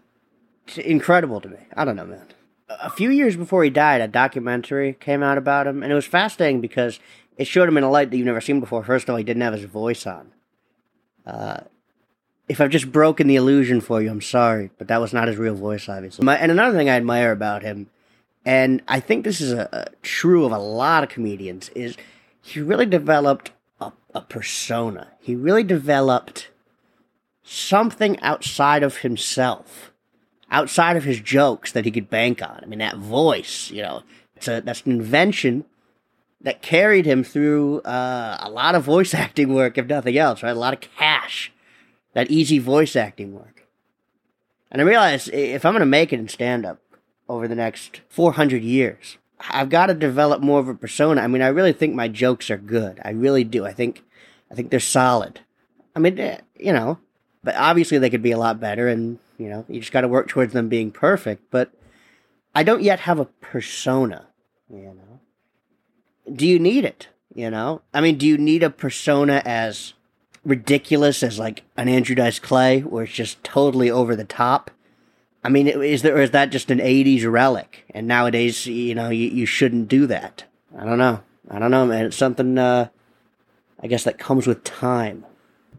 incredible 0.75 1.39
to 1.39 1.47
me. 1.47 1.59
I 1.75 1.85
don't 1.85 1.95
know, 1.95 2.05
man. 2.05 2.27
A 2.69 2.89
few 2.89 3.09
years 3.09 3.37
before 3.37 3.63
he 3.63 3.69
died, 3.69 4.01
a 4.01 4.07
documentary 4.07 4.93
came 4.99 5.23
out 5.23 5.37
about 5.37 5.67
him, 5.67 5.83
and 5.83 5.91
it 5.91 5.95
was 5.95 6.05
fascinating 6.05 6.59
because 6.59 6.99
it 7.37 7.45
showed 7.45 7.69
him 7.69 7.77
in 7.77 7.83
a 7.83 7.89
light 7.89 8.09
that 8.09 8.17
you've 8.17 8.25
never 8.25 8.41
seen 8.41 8.59
before. 8.59 8.83
First 8.83 9.05
of 9.05 9.11
all, 9.11 9.17
he 9.17 9.23
didn't 9.23 9.43
have 9.43 9.53
his 9.53 9.65
voice 9.65 10.05
on. 10.05 10.33
Uh, 11.25 11.61
if 12.53 12.61
I've 12.61 12.69
just 12.69 12.91
broken 12.91 13.25
the 13.25 13.35
illusion 13.35 13.81
for 13.81 13.99
you, 13.99 14.11
I'm 14.11 14.21
sorry, 14.21 14.69
but 14.77 14.87
that 14.87 15.01
was 15.01 15.11
not 15.11 15.27
his 15.27 15.37
real 15.37 15.55
voice, 15.55 15.89
obviously. 15.89 16.23
My, 16.23 16.37
and 16.37 16.51
another 16.51 16.77
thing 16.77 16.87
I 16.87 16.95
admire 16.95 17.31
about 17.31 17.63
him, 17.63 17.89
and 18.45 18.83
I 18.87 18.99
think 18.99 19.23
this 19.23 19.41
is 19.41 19.51
a, 19.51 19.67
a 19.71 19.87
true 20.03 20.45
of 20.45 20.51
a 20.51 20.59
lot 20.59 21.01
of 21.01 21.09
comedians, 21.09 21.69
is 21.69 21.97
he 22.43 22.61
really 22.61 22.85
developed 22.85 23.53
a, 23.81 23.91
a 24.13 24.21
persona. 24.21 25.07
He 25.19 25.35
really 25.35 25.63
developed 25.63 26.51
something 27.41 28.19
outside 28.19 28.83
of 28.83 28.97
himself, 28.97 29.91
outside 30.51 30.95
of 30.95 31.05
his 31.05 31.19
jokes 31.21 31.71
that 31.71 31.85
he 31.85 31.91
could 31.91 32.07
bank 32.07 32.43
on. 32.43 32.59
I 32.61 32.67
mean, 32.67 32.79
that 32.79 32.97
voice, 32.97 33.71
you 33.71 33.81
know, 33.81 34.03
it's 34.35 34.47
a, 34.47 34.61
that's 34.61 34.83
an 34.83 34.91
invention 34.91 35.65
that 36.39 36.61
carried 36.61 37.07
him 37.07 37.23
through 37.23 37.81
uh, 37.81 38.37
a 38.41 38.51
lot 38.51 38.75
of 38.75 38.83
voice 38.83 39.11
acting 39.15 39.55
work, 39.55 39.79
if 39.79 39.87
nothing 39.87 40.19
else, 40.19 40.43
right? 40.43 40.51
A 40.51 40.59
lot 40.59 40.75
of 40.75 40.81
cash 40.81 41.51
that 42.13 42.31
easy 42.31 42.59
voice 42.59 42.95
acting 42.95 43.33
work. 43.33 43.67
And 44.71 44.81
I 44.81 44.85
realized 44.85 45.29
if 45.33 45.65
I'm 45.65 45.73
going 45.73 45.81
to 45.81 45.85
make 45.85 46.11
it 46.11 46.19
in 46.19 46.27
stand 46.27 46.65
up 46.65 46.79
over 47.29 47.47
the 47.47 47.55
next 47.55 48.01
400 48.09 48.63
years, 48.63 49.17
I've 49.49 49.69
got 49.69 49.87
to 49.87 49.93
develop 49.93 50.41
more 50.41 50.59
of 50.59 50.67
a 50.67 50.75
persona. 50.75 51.21
I 51.21 51.27
mean, 51.27 51.41
I 51.41 51.47
really 51.47 51.73
think 51.73 51.93
my 51.93 52.07
jokes 52.07 52.49
are 52.49 52.57
good. 52.57 52.99
I 53.03 53.11
really 53.11 53.43
do. 53.43 53.65
I 53.65 53.73
think, 53.73 54.03
I 54.49 54.55
think 54.55 54.71
they're 54.71 54.79
solid. 54.79 55.41
I 55.95 55.99
mean, 55.99 56.19
eh, 56.19 56.39
you 56.57 56.73
know, 56.73 56.99
but 57.43 57.55
obviously 57.55 57.97
they 57.97 58.09
could 58.09 58.23
be 58.23 58.31
a 58.31 58.37
lot 58.37 58.59
better, 58.59 58.87
and 58.87 59.19
you 59.37 59.49
know, 59.49 59.65
you 59.67 59.79
just 59.79 59.91
got 59.91 60.01
to 60.01 60.07
work 60.07 60.27
towards 60.27 60.53
them 60.53 60.69
being 60.69 60.91
perfect. 60.91 61.43
But 61.51 61.71
I 62.55 62.63
don't 62.63 62.81
yet 62.81 63.01
have 63.01 63.19
a 63.19 63.25
persona. 63.25 64.27
You 64.69 64.95
know, 64.95 65.19
do 66.33 66.47
you 66.47 66.57
need 66.57 66.85
it? 66.85 67.09
You 67.35 67.49
know, 67.49 67.81
I 67.93 68.01
mean, 68.01 68.17
do 68.17 68.27
you 68.27 68.37
need 68.37 68.63
a 68.63 68.69
persona 68.69 69.41
as 69.43 69.93
ridiculous 70.45 71.23
as 71.23 71.39
like 71.39 71.63
an 71.77 71.87
Andrew 71.87 72.15
Dice 72.15 72.39
Clay, 72.39 72.81
where 72.81 73.03
it's 73.03 73.13
just 73.13 73.43
totally 73.43 73.89
over 73.89 74.15
the 74.15 74.25
top. 74.25 74.71
I 75.43 75.49
mean, 75.49 75.67
is 75.67 76.01
there 76.01 76.21
is 76.21 76.31
that 76.31 76.51
just 76.51 76.71
an 76.71 76.79
'80s 76.79 77.29
relic? 77.29 77.85
And 77.89 78.07
nowadays, 78.07 78.65
you 78.65 78.95
know, 78.95 79.09
you, 79.09 79.29
you 79.29 79.45
shouldn't 79.45 79.87
do 79.87 80.07
that. 80.07 80.45
I 80.77 80.85
don't 80.85 80.97
know. 80.97 81.21
I 81.49 81.59
don't 81.59 81.71
know, 81.71 81.85
man. 81.85 82.05
It's 82.05 82.17
something. 82.17 82.57
Uh, 82.57 82.89
I 83.81 83.87
guess 83.87 84.05
that 84.05 84.17
comes 84.17 84.47
with 84.47 84.63
time. 84.63 85.25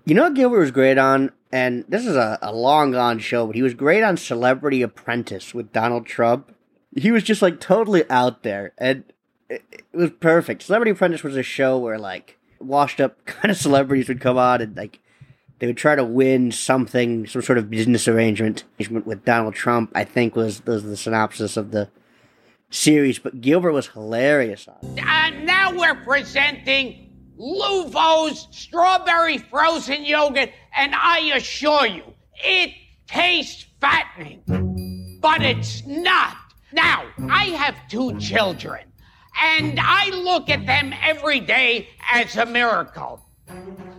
You 0.04 0.14
know, 0.14 0.30
Gilbert 0.30 0.60
was 0.60 0.70
great 0.70 0.98
on, 0.98 1.32
and 1.50 1.84
this 1.88 2.04
is 2.04 2.14
a, 2.14 2.38
a 2.42 2.52
long 2.52 2.92
gone 2.92 3.18
show, 3.18 3.46
but 3.46 3.56
he 3.56 3.62
was 3.62 3.72
great 3.72 4.02
on 4.02 4.18
Celebrity 4.18 4.82
Apprentice 4.82 5.54
with 5.54 5.72
Donald 5.72 6.04
Trump. 6.04 6.54
He 6.94 7.10
was 7.10 7.22
just 7.22 7.40
like 7.40 7.58
totally 7.60 8.08
out 8.10 8.42
there, 8.42 8.72
and 8.76 9.04
it, 9.48 9.64
it 9.70 9.84
was 9.92 10.10
perfect. 10.20 10.62
Celebrity 10.62 10.90
Apprentice 10.90 11.22
was 11.22 11.36
a 11.36 11.42
show 11.42 11.78
where 11.78 11.98
like 11.98 12.38
washed 12.60 13.00
up 13.00 13.24
kind 13.26 13.50
of 13.50 13.56
celebrities 13.56 14.08
would 14.08 14.20
come 14.20 14.38
on 14.38 14.60
and 14.60 14.76
like 14.76 15.00
they 15.58 15.66
would 15.66 15.76
try 15.76 15.94
to 15.94 16.04
win 16.04 16.50
something, 16.50 17.26
some 17.26 17.40
sort 17.40 17.58
of 17.58 17.70
business 17.70 18.08
arrangement 18.08 18.64
with 18.78 19.24
Donald 19.24 19.54
Trump. 19.54 19.92
I 19.94 20.04
think 20.04 20.36
was 20.36 20.64
was 20.66 20.82
the 20.82 20.96
synopsis 20.96 21.56
of 21.56 21.70
the 21.70 21.88
series. 22.70 23.18
But 23.18 23.40
Gilbert 23.40 23.72
was 23.72 23.88
hilarious 23.88 24.68
on 24.68 24.76
it. 24.82 25.04
And 25.06 25.46
now 25.46 25.72
we're 25.76 25.94
presenting 25.94 27.10
Luvo's 27.38 28.48
strawberry 28.50 29.38
frozen 29.38 30.04
yogurt, 30.04 30.50
and 30.76 30.94
I 30.94 31.32
assure 31.34 31.86
you, 31.86 32.02
it 32.36 32.72
tastes 33.06 33.66
fattening, 33.80 35.18
but 35.20 35.42
it's 35.42 35.84
not. 35.86 36.36
Now 36.72 37.04
I 37.30 37.44
have 37.46 37.76
two 37.88 38.18
children. 38.18 38.84
And 39.40 39.78
I 39.80 40.10
look 40.10 40.48
at 40.48 40.66
them 40.66 40.94
every 41.02 41.40
day 41.40 41.88
as 42.10 42.36
a 42.36 42.46
miracle. 42.46 43.20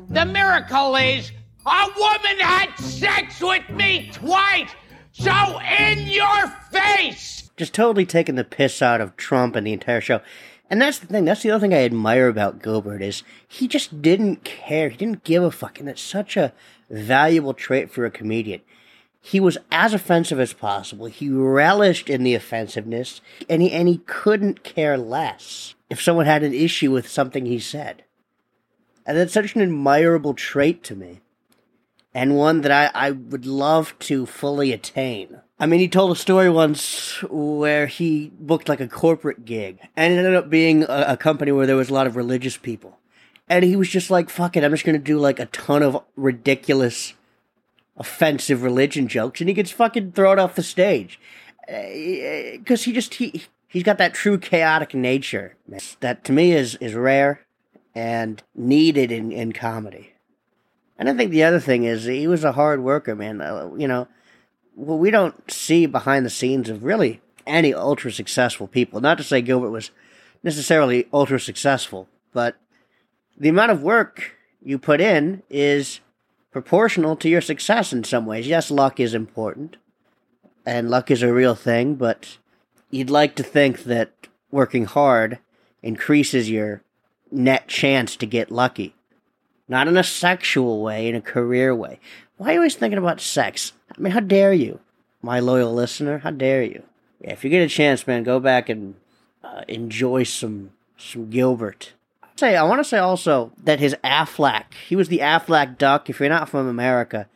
The 0.10 0.26
miracle 0.26 0.96
is 0.96 1.32
a 1.66 1.88
woman 1.98 2.40
had 2.40 2.76
sex 2.78 3.42
with 3.42 3.70
me 3.70 4.10
twice. 4.14 4.70
So 5.12 5.60
in 5.80 6.08
your 6.08 6.48
face. 6.72 7.50
Just 7.58 7.74
totally 7.74 8.06
taking 8.06 8.36
the 8.36 8.44
piss 8.44 8.82
out 8.82 9.02
of 9.02 9.16
Trump 9.16 9.56
and 9.56 9.66
the 9.66 9.74
entire 9.74 10.02
show. 10.02 10.22
And 10.70 10.82
that's 10.82 11.00
the 11.00 11.08
thing. 11.08 11.26
That's 11.26 11.44
the 11.44 11.52
other 11.52 11.62
thing 11.62 11.74
I 11.74 11.84
admire 11.84 12.28
about 12.28 12.62
Gilbert 12.62 13.02
is 13.02 13.24
he 13.48 13.68
just 13.68 14.02
didn't 14.02 14.44
care. 14.44 14.90
He 14.90 14.98
didn't 14.98 15.24
give 15.24 15.44
a 15.44 15.52
fuck, 15.52 15.80
and 15.80 15.88
that's 15.88 16.02
such 16.02 16.36
a 16.36 16.54
valuable 16.90 17.54
trait 17.54 17.92
for 17.92 18.06
a 18.06 18.12
comedian 18.12 18.62
he 19.26 19.40
was 19.40 19.58
as 19.72 19.94
offensive 19.94 20.40
as 20.40 20.54
possible. 20.54 21.08
He 21.08 21.30
relished 21.30 22.10
in 22.10 22.24
the 22.24 22.36
offensiveness, 22.36 23.22
and 23.50 23.62
he, 23.62 23.72
and 23.72 23.88
he 23.88 23.98
couldn't 24.06 24.64
care 24.64 24.98
less 24.98 25.74
if 25.90 26.00
someone 26.02 26.28
had 26.28 26.44
an 26.44 26.54
issue 26.54 26.92
with 26.92 27.10
something 27.10 27.46
he 27.46 27.58
said. 27.60 28.04
And 29.06 29.18
that's 29.18 29.34
such 29.34 29.56
an 29.56 29.62
admirable 29.62 30.36
trait 30.36 30.84
to 30.84 30.96
me. 30.96 31.22
and 32.16 32.38
one 32.38 32.62
that 32.62 32.72
I, 32.72 33.08
I 33.08 33.12
would 33.12 33.46
love 33.46 33.94
to 34.00 34.26
fully 34.26 34.72
attain. 34.72 35.42
I 35.60 35.66
mean, 35.66 35.82
he 35.82 35.90
told 35.90 36.12
a 36.12 36.16
story 36.16 36.50
once 36.50 37.22
where 37.30 37.88
he 37.88 38.32
booked 38.40 38.70
like 38.70 38.80
a 38.80 38.88
corporate 38.88 39.44
gig, 39.44 39.80
and 39.98 40.14
it 40.14 40.18
ended 40.18 40.34
up 40.36 40.50
being 40.50 40.84
a, 40.84 41.06
a 41.10 41.18
company 41.18 41.52
where 41.52 41.68
there 41.68 41.76
was 41.76 41.90
a 41.90 41.94
lot 41.94 42.08
of 42.08 42.16
religious 42.16 42.56
people. 42.56 42.98
And 43.50 43.66
he 43.66 43.76
was 43.76 43.90
just 43.90 44.10
like, 44.10 44.30
fuck 44.30 44.56
it, 44.56 44.64
I'm 44.64 44.72
just 44.72 44.86
gonna 44.86 44.98
do 44.98 45.20
like 45.20 45.40
a 45.40 45.46
ton 45.48 45.84
of 45.84 46.02
ridiculous, 46.16 47.14
offensive 47.98 48.64
religion 48.64 49.08
jokes, 49.08 49.40
and 49.40 49.48
he 49.48 49.54
gets 49.54 49.72
fucking 49.72 50.12
thrown 50.12 50.40
off 50.40 50.56
the 50.56 50.64
stage. 50.64 51.20
Because 51.68 52.84
he 52.84 52.94
just, 52.94 53.16
he, 53.16 53.44
he's 53.68 53.84
got 53.84 53.98
that 53.98 54.14
true 54.14 54.38
chaotic 54.38 54.94
nature 54.94 55.56
that 56.00 56.24
to 56.26 56.32
me 56.32 56.52
is, 56.52 56.76
is 56.76 56.94
rare 56.94 57.42
and 57.96 58.44
needed 58.54 59.12
in, 59.12 59.32
in 59.32 59.52
comedy. 59.52 60.14
And 60.98 61.10
I 61.10 61.14
think 61.14 61.32
the 61.32 61.44
other 61.44 61.60
thing 61.60 61.84
is 61.84 62.06
he 62.06 62.28
was 62.28 62.44
a 62.44 62.54
hard 62.54 62.82
worker, 62.82 63.16
man. 63.16 63.42
Uh, 63.42 63.72
you 63.76 63.88
know, 63.88 64.08
well, 64.76 64.98
we 64.98 65.12
don't 65.12 65.50
see 65.52 65.86
behind 65.86 66.26
the 66.26 66.30
scenes 66.30 66.70
of 66.70 66.84
really 66.84 67.22
any 67.48 67.74
ultra 67.74 68.12
successful 68.12 68.68
people. 68.68 69.02
Not 69.02 69.18
to 69.18 69.24
say 69.24 69.42
Gilbert 69.42 69.72
was 69.72 69.92
necessarily 70.44 71.08
ultra 71.12 71.40
successful, 71.40 72.08
but 72.34 72.56
the 73.38 73.50
amount 73.50 73.72
of 73.72 73.82
work 73.82 74.36
you 74.62 74.78
put 74.78 75.02
in 75.02 75.44
is 75.50 76.00
proportional 76.56 77.18
to 77.18 77.28
your 77.28 77.42
success 77.42 77.92
in 77.92 78.02
some 78.02 78.26
ways. 78.26 78.48
Yes, 78.48 78.72
luck 78.72 78.98
is 78.98 79.14
important, 79.14 79.76
and 80.66 80.90
luck 80.90 81.12
is 81.12 81.22
a 81.22 81.34
real 81.34 81.54
thing, 81.54 81.96
but 81.96 82.38
you'd 82.90 83.10
like 83.10 83.36
to 83.36 83.44
think 83.44 83.84
that 83.84 84.30
working 84.52 84.86
hard 84.86 85.40
increases 85.84 86.50
your 86.50 86.82
net 87.30 87.68
chance 87.68 88.16
to 88.16 88.26
get 88.26 88.54
lucky. 88.54 88.96
Not 89.68 89.90
in 89.90 89.98
a 89.98 90.04
sexual 90.04 90.82
way, 90.82 91.10
in 91.10 91.16
a 91.16 91.20
career 91.20 91.76
way. 91.76 92.00
Why 92.38 92.52
are 92.52 92.54
you 92.54 92.60
always 92.60 92.76
thinking 92.76 93.00
about 93.00 93.20
sex? 93.20 93.74
I 93.92 94.00
mean, 94.00 94.14
how 94.14 94.22
dare 94.22 94.54
you, 94.54 94.80
my 95.22 95.42
loyal 95.42 95.74
listener? 95.74 96.20
How 96.20 96.32
dare 96.32 96.64
you? 96.64 96.84
Yeah, 97.20 97.34
if 97.34 97.44
you 97.44 97.50
get 97.50 97.66
a 97.66 97.68
chance, 97.68 98.08
man, 98.08 98.24
go 98.24 98.40
back 98.40 98.70
and 98.70 98.96
uh, 99.44 99.64
enjoy 99.68 100.24
some 100.24 100.72
some 100.98 101.30
Gilbert. 101.30 101.95
Say, 102.38 102.58
I 102.58 102.64
want 102.64 102.80
to 102.80 102.84
say 102.84 102.98
also 102.98 103.54
that 103.64 103.80
his 103.80 103.96
Aflac, 104.04 104.66
he 104.88 104.96
was 104.96 105.08
the 105.08 105.20
Aflac 105.20 105.78
Duck. 105.78 106.10
If 106.10 106.20
you're 106.20 106.28
not 106.28 106.50
from 106.50 106.68
America, 106.68 107.30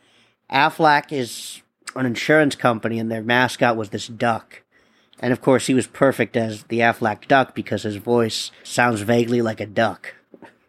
Aflac 0.52 1.10
is 1.10 1.62
an 1.96 2.04
insurance 2.04 2.54
company, 2.54 2.98
and 2.98 3.10
their 3.10 3.22
mascot 3.22 3.76
was 3.76 3.88
this 3.90 4.06
duck. 4.06 4.62
And 5.18 5.32
of 5.32 5.40
course, 5.40 5.66
he 5.66 5.74
was 5.74 5.86
perfect 5.86 6.36
as 6.36 6.64
the 6.64 6.80
Aflac 6.80 7.28
Duck 7.28 7.54
because 7.54 7.84
his 7.84 7.96
voice 7.96 8.50
sounds 8.62 9.00
vaguely 9.00 9.40
like 9.40 9.60
a 9.60 9.66
duck, 9.66 10.14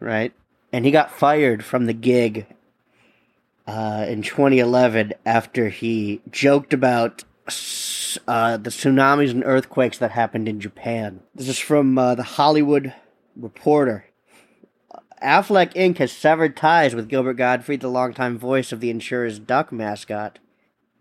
right? 0.00 0.32
And 0.72 0.86
he 0.86 0.90
got 0.90 1.10
fired 1.10 1.62
from 1.62 1.84
the 1.84 1.92
gig 1.92 2.46
uh, 3.66 4.06
in 4.08 4.22
2011 4.22 5.12
after 5.26 5.68
he 5.68 6.22
joked 6.30 6.72
about 6.72 7.22
uh, 8.26 8.56
the 8.56 8.70
tsunamis 8.70 9.30
and 9.30 9.44
earthquakes 9.44 9.98
that 9.98 10.12
happened 10.12 10.48
in 10.48 10.60
Japan. 10.60 11.20
This 11.34 11.48
is 11.48 11.58
from 11.58 11.98
uh, 11.98 12.14
the 12.14 12.22
Hollywood 12.22 12.94
Reporter. 13.36 14.06
Aflac 15.22 15.74
Inc. 15.74 15.98
has 15.98 16.12
severed 16.12 16.56
ties 16.56 16.94
with 16.94 17.08
Gilbert 17.08 17.34
Gottfried, 17.34 17.80
the 17.80 17.88
longtime 17.88 18.38
voice 18.38 18.72
of 18.72 18.80
the 18.80 18.90
insurer's 18.90 19.38
duck 19.38 19.72
mascot. 19.72 20.38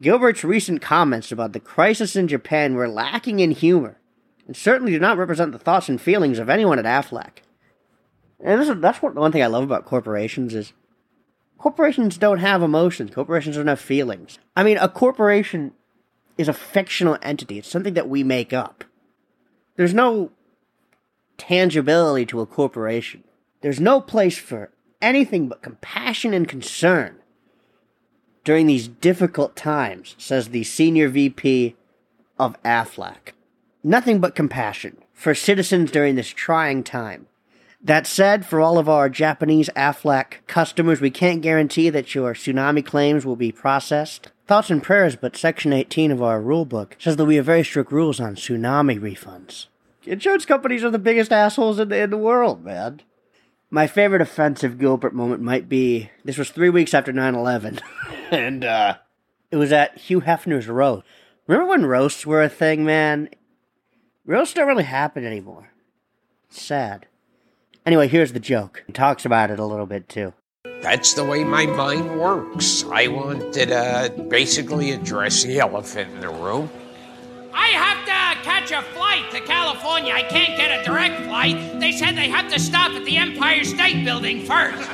Gilbert's 0.01 0.43
recent 0.43 0.81
comments 0.81 1.31
about 1.31 1.53
the 1.53 1.59
crisis 1.59 2.15
in 2.15 2.27
Japan 2.27 2.75
were 2.75 2.87
lacking 2.87 3.39
in 3.39 3.51
humor, 3.51 3.97
and 4.47 4.55
certainly 4.55 4.91
do 4.91 4.99
not 4.99 5.17
represent 5.17 5.51
the 5.51 5.59
thoughts 5.59 5.89
and 5.89 6.01
feelings 6.01 6.39
of 6.39 6.49
anyone 6.49 6.79
at 6.79 6.85
Aflac. 6.85 7.39
And 8.39 8.61
is, 8.61 8.69
that's 8.79 9.01
what, 9.01 9.15
one 9.15 9.31
thing 9.31 9.43
I 9.43 9.47
love 9.47 9.63
about 9.63 9.85
corporations 9.85 10.55
is 10.55 10.73
corporations 11.57 12.17
don't 12.17 12.39
have 12.39 12.63
emotions. 12.63 13.13
Corporations 13.13 13.55
don't 13.55 13.67
have 13.67 13.79
feelings. 13.79 14.39
I 14.55 14.63
mean, 14.63 14.77
a 14.77 14.89
corporation 14.89 15.73
is 16.37 16.47
a 16.47 16.53
fictional 16.53 17.17
entity. 17.21 17.59
It's 17.59 17.69
something 17.69 17.93
that 17.93 18.09
we 18.09 18.23
make 18.23 18.51
up. 18.51 18.83
There's 19.75 19.93
no 19.93 20.31
tangibility 21.37 22.25
to 22.27 22.41
a 22.41 22.45
corporation. 22.45 23.23
There's 23.61 23.79
no 23.79 24.01
place 24.01 24.37
for 24.37 24.71
anything 25.01 25.47
but 25.47 25.61
compassion 25.61 26.33
and 26.33 26.47
concern 26.47 27.17
during 28.43 28.67
these 28.67 28.87
difficult 28.87 29.55
times, 29.55 30.15
says 30.17 30.49
the 30.49 30.63
senior 30.63 31.09
VP 31.09 31.75
of 32.39 32.61
AFLAC. 32.63 33.33
Nothing 33.83 34.19
but 34.19 34.35
compassion 34.35 34.97
for 35.13 35.35
citizens 35.35 35.91
during 35.91 36.15
this 36.15 36.29
trying 36.29 36.83
time. 36.83 37.27
That 37.83 38.05
said, 38.05 38.45
for 38.45 38.59
all 38.59 38.77
of 38.77 38.87
our 38.87 39.09
Japanese 39.09 39.69
AFLAC 39.75 40.45
customers, 40.45 41.01
we 41.01 41.09
can't 41.09 41.41
guarantee 41.41 41.89
that 41.89 42.13
your 42.13 42.33
tsunami 42.33 42.85
claims 42.85 43.25
will 43.25 43.35
be 43.35 43.51
processed. 43.51 44.31
Thoughts 44.45 44.69
and 44.69 44.83
prayers, 44.83 45.15
but 45.15 45.35
Section 45.35 45.73
18 45.73 46.11
of 46.11 46.21
our 46.21 46.41
rulebook 46.41 46.93
says 46.99 47.15
that 47.15 47.25
we 47.25 47.37
have 47.37 47.45
very 47.45 47.63
strict 47.63 47.91
rules 47.91 48.19
on 48.19 48.35
tsunami 48.35 48.99
refunds. 48.99 49.67
Insurance 50.05 50.45
companies 50.45 50.83
are 50.83 50.91
the 50.91 50.99
biggest 50.99 51.31
assholes 51.31 51.79
in 51.79 51.89
the, 51.89 52.01
in 52.01 52.09
the 52.09 52.17
world, 52.17 52.63
man. 52.63 53.01
My 53.73 53.87
favorite 53.87 54.21
offensive 54.21 54.77
Gilbert 54.77 55.15
moment 55.15 55.41
might 55.41 55.69
be 55.69 56.11
this 56.25 56.37
was 56.37 56.49
three 56.49 56.69
weeks 56.69 56.93
after 56.93 57.13
9 57.13 57.33
11, 57.35 57.79
and 58.31 58.65
uh, 58.65 58.97
it 59.49 59.55
was 59.55 59.71
at 59.71 59.97
Hugh 59.97 60.19
Hefner's 60.19 60.67
roast. 60.67 61.05
Remember 61.47 61.69
when 61.69 61.85
roasts 61.85 62.25
were 62.25 62.43
a 62.43 62.49
thing, 62.49 62.83
man? 62.83 63.29
Roasts 64.25 64.53
don't 64.53 64.67
really 64.67 64.83
happen 64.83 65.25
anymore. 65.25 65.71
It's 66.49 66.61
sad. 66.61 67.07
Anyway, 67.85 68.09
here's 68.09 68.33
the 68.33 68.39
joke. 68.41 68.83
He 68.87 68.93
talks 68.93 69.23
about 69.25 69.49
it 69.49 69.57
a 69.57 69.65
little 69.65 69.85
bit 69.85 70.09
too. 70.09 70.33
That's 70.81 71.13
the 71.13 71.23
way 71.23 71.45
my 71.45 71.65
mind 71.65 72.19
works. 72.19 72.83
I 72.91 73.07
wanted 73.07 73.53
to 73.69 74.25
basically 74.27 74.91
address 74.91 75.43
the 75.43 75.59
elephant 75.59 76.13
in 76.13 76.19
the 76.19 76.29
room. 76.29 76.69
I 77.53 77.67
have 77.67 78.00
to 78.00 78.00
catch 78.61 78.71
a 78.71 78.87
flight 78.93 79.31
to 79.31 79.41
California. 79.41 80.13
I 80.13 80.23
can't 80.23 80.57
get 80.57 80.79
a 80.79 80.83
direct 80.83 81.23
flight. 81.25 81.79
They 81.79 81.91
said 81.91 82.15
they 82.15 82.29
have 82.29 82.51
to 82.51 82.59
stop 82.59 82.91
at 82.91 83.05
the 83.05 83.17
Empire 83.17 83.63
State 83.63 84.05
Building 84.05 84.45
first. 84.45 84.89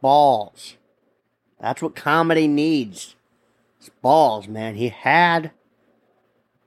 Balls. 0.00 0.76
That's 1.60 1.82
what 1.82 1.94
comedy 1.94 2.48
needs. 2.48 3.14
It's 3.78 3.90
balls, 4.02 4.48
man. 4.48 4.74
He 4.74 4.88
had 4.88 5.52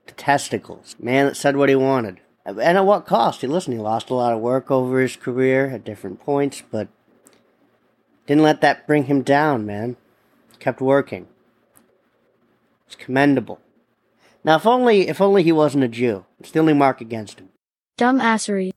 the 0.05 0.13
testicles. 0.13 0.95
Man 0.99 1.25
that 1.25 1.35
said 1.35 1.57
what 1.57 1.69
he 1.69 1.75
wanted. 1.75 2.19
And 2.45 2.59
at 2.59 2.85
what 2.85 3.05
cost? 3.05 3.41
He 3.41 3.47
listen, 3.47 3.73
he 3.73 3.79
lost 3.79 4.09
a 4.09 4.15
lot 4.15 4.33
of 4.33 4.39
work 4.39 4.69
over 4.69 4.99
his 5.01 5.15
career 5.15 5.67
at 5.71 5.83
different 5.83 6.19
points, 6.19 6.61
but 6.71 6.87
didn't 8.27 8.43
let 8.43 8.61
that 8.61 8.85
bring 8.85 9.05
him 9.05 9.23
down, 9.23 9.65
man. 9.65 9.97
Kept 10.59 10.79
working. 10.79 11.27
It's 12.85 12.95
commendable. 12.95 13.59
Now 14.43 14.57
if 14.57 14.65
only 14.65 15.07
if 15.07 15.21
only 15.21 15.43
he 15.43 15.51
wasn't 15.51 15.83
a 15.83 15.87
Jew. 15.87 16.25
It's 16.39 16.51
the 16.51 16.59
only 16.59 16.73
mark 16.73 17.01
against 17.01 17.39
him. 17.39 17.49
Dumbassery. 17.97 18.73